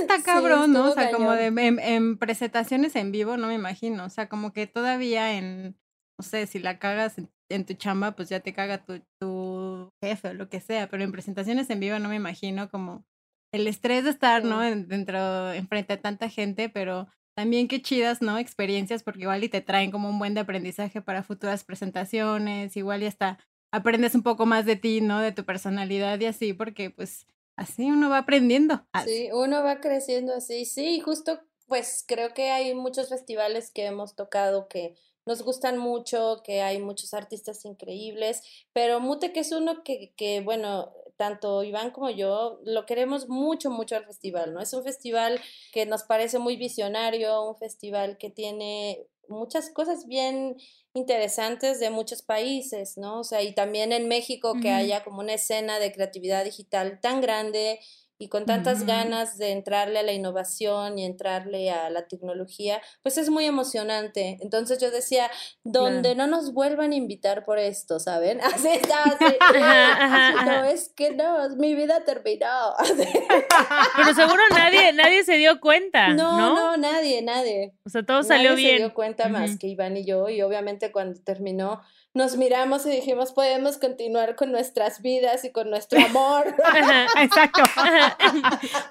[0.00, 0.88] Está Sí, cabrón, ¿no?
[0.88, 4.06] O sea, como de en presentaciones en vivo, no me imagino.
[4.06, 5.78] O sea, como que todavía en,
[6.18, 9.92] no sé, si la cagas en, en tu chamba, pues ya te caga tu, tu
[10.02, 10.88] jefe o lo que sea.
[10.88, 13.04] Pero en presentaciones en vivo no me imagino como
[13.52, 14.62] el estrés de estar, ¿no?
[14.64, 18.38] En- dentro, enfrente a tanta gente, pero también qué chidas, ¿no?
[18.38, 23.02] Experiencias, porque igual y te traen como un buen de aprendizaje para futuras presentaciones, igual
[23.02, 23.38] y hasta
[23.72, 25.20] aprendes un poco más de ti, ¿no?
[25.20, 27.26] De tu personalidad y así, porque pues
[27.56, 28.86] así uno va aprendiendo.
[29.04, 30.64] Sí, uno va creciendo así.
[30.64, 34.94] Sí, justo pues creo que hay muchos festivales que hemos tocado que
[35.24, 38.42] nos gustan mucho, que hay muchos artistas increíbles,
[38.72, 40.92] pero Mute que es uno que, que, bueno,
[41.22, 44.60] tanto Iván como yo lo queremos mucho, mucho al festival, ¿no?
[44.60, 45.40] Es un festival
[45.72, 50.56] que nos parece muy visionario, un festival que tiene muchas cosas bien
[50.94, 53.20] interesantes de muchos países, ¿no?
[53.20, 57.20] O sea, y también en México que haya como una escena de creatividad digital tan
[57.20, 57.78] grande
[58.22, 58.86] y con tantas Ujú.
[58.86, 64.38] ganas de entrarle a la innovación y entrarle a la tecnología, pues es muy emocionante.
[64.40, 65.28] Entonces yo decía,
[65.64, 68.40] donde no nos vuelvan a invitar por esto, ¿saben?
[68.42, 69.36] Así estaba así.
[69.40, 70.70] Ajá, ajá, No, ajá.
[70.70, 72.46] es que no, mi vida terminó.
[73.96, 76.36] Pero seguro nadie, nadie se dio cuenta, ¿no?
[76.36, 77.74] No, no, nadie, nadie.
[77.84, 78.78] O sea, todo salió Nadie se bien.
[78.78, 81.80] dio cuenta más que Iván y yo, y obviamente cuando terminó,
[82.14, 86.54] nos miramos y dijimos, podemos continuar con nuestras vidas y con nuestro amor.
[86.64, 87.06] Ajá.
[87.22, 87.62] Exacto.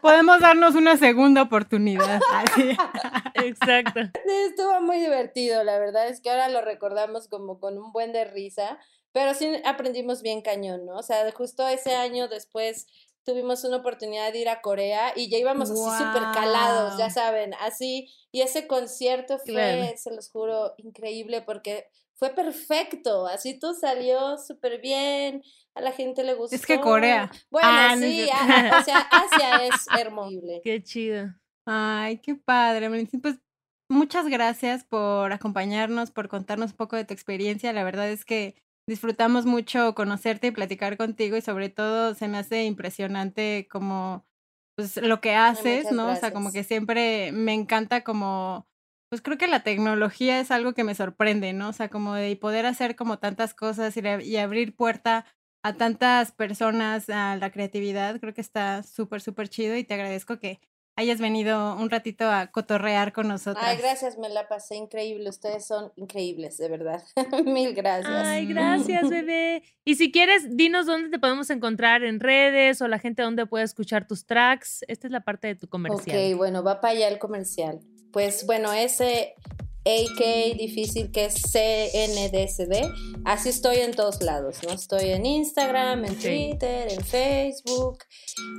[0.02, 2.20] Podemos darnos una segunda oportunidad.
[2.34, 2.76] Así.
[3.36, 4.00] Exacto.
[4.48, 8.26] Estuvo muy divertido, la verdad es que ahora lo recordamos como con un buen de
[8.26, 8.80] risa,
[9.12, 10.98] pero sí aprendimos bien cañón, ¿no?
[10.98, 12.88] O sea, justo ese año después
[13.24, 17.54] tuvimos una oportunidad de ir a Corea y ya íbamos así súper calados, ya saben,
[17.60, 19.98] así, y ese concierto fue, Claro.
[19.98, 25.44] se los juro, increíble porque fue perfecto, así todo salió súper bien,
[25.74, 26.56] a la gente le gustó.
[26.56, 27.32] Es que Corea.
[27.50, 30.42] Bueno, Ah, no sí, a- o sea, Asia es hermoso.
[30.64, 31.34] Qué chido.
[31.66, 32.90] Ay, qué padre.
[33.22, 33.38] Pues
[33.90, 37.72] muchas gracias por acompañarnos, por contarnos un poco de tu experiencia.
[37.74, 38.56] La verdad es que
[38.88, 44.26] disfrutamos mucho conocerte y platicar contigo y sobre todo se me hace impresionante como
[44.76, 46.10] pues lo que haces, muchas ¿no?
[46.12, 48.68] O sea, como que siempre me encanta como
[49.10, 51.70] pues creo que la tecnología es algo que me sorprende, ¿no?
[51.70, 55.26] O sea, como de poder hacer como tantas cosas y, y abrir puerta
[55.64, 60.40] a tantas personas a la creatividad, creo que está súper, súper chido y te agradezco
[60.40, 60.60] que
[61.02, 63.64] hayas venido un ratito a cotorrear con nosotros.
[63.66, 65.30] Ay, gracias, me la pasé increíble.
[65.30, 67.04] Ustedes son increíbles, de verdad.
[67.46, 68.28] Mil gracias.
[68.28, 69.64] Ay, gracias, bebé.
[69.84, 73.66] Y si quieres, dinos dónde te podemos encontrar en redes o la gente dónde puede
[73.66, 74.86] escuchar tus tracks.
[74.88, 76.18] Esta es la parte de tu comercial.
[76.18, 77.80] Ok, bueno, va para allá el comercial.
[78.12, 79.36] Pues bueno, ese
[79.84, 82.92] AK difícil que es CNDSD,
[83.26, 84.74] así estoy en todos lados, ¿no?
[84.74, 86.16] Estoy en Instagram, en.
[86.20, 88.00] Twitter, en Facebook,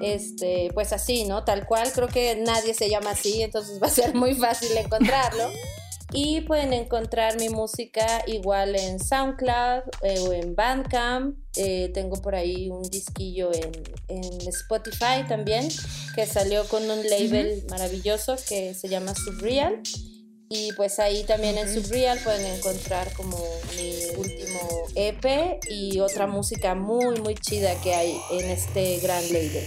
[0.00, 1.44] este, pues así, ¿no?
[1.44, 5.48] Tal cual, creo que nadie se llama así, entonces va a ser muy fácil encontrarlo.
[6.14, 11.38] Y pueden encontrar mi música igual en SoundCloud eh, o en Bandcamp.
[11.56, 13.72] Eh, tengo por ahí un disquillo en,
[14.08, 15.66] en Spotify también,
[16.14, 19.80] que salió con un label maravilloso que se llama Subreal.
[20.54, 23.38] Y pues ahí también en Subreal pueden encontrar como
[23.74, 24.60] mi último
[24.94, 29.64] EP y otra música muy, muy chida que hay en este gran label.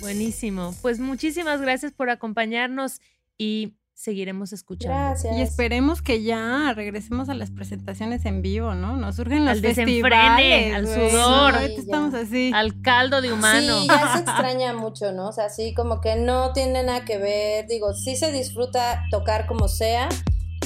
[0.00, 0.74] Buenísimo.
[0.82, 3.00] Pues muchísimas gracias por acompañarnos
[3.38, 4.96] y seguiremos escuchando.
[4.96, 5.36] Gracias.
[5.36, 8.96] Y esperemos que ya regresemos a las presentaciones en vivo, ¿no?
[8.96, 10.74] Nos surgen los Al desenfrene, festivales.
[10.74, 11.54] al sudor.
[11.68, 12.50] Sí, estamos así.
[12.52, 13.80] Al caldo de humano.
[13.82, 15.28] Sí, ya se extraña mucho, ¿no?
[15.28, 17.66] O sea, sí, como que no tiene nada que ver.
[17.68, 20.08] Digo, sí se disfruta tocar como sea,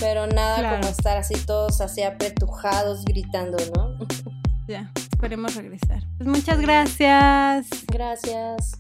[0.01, 0.81] pero nada Claro.
[0.81, 3.99] como estar así todos así apretujados gritando, ¿no?
[4.69, 6.03] Ya, esperemos regresar.
[6.19, 7.69] Pues muchas gracias.
[7.87, 8.73] Gracias.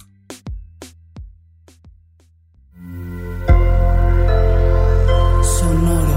[5.46, 6.15] Sonoro.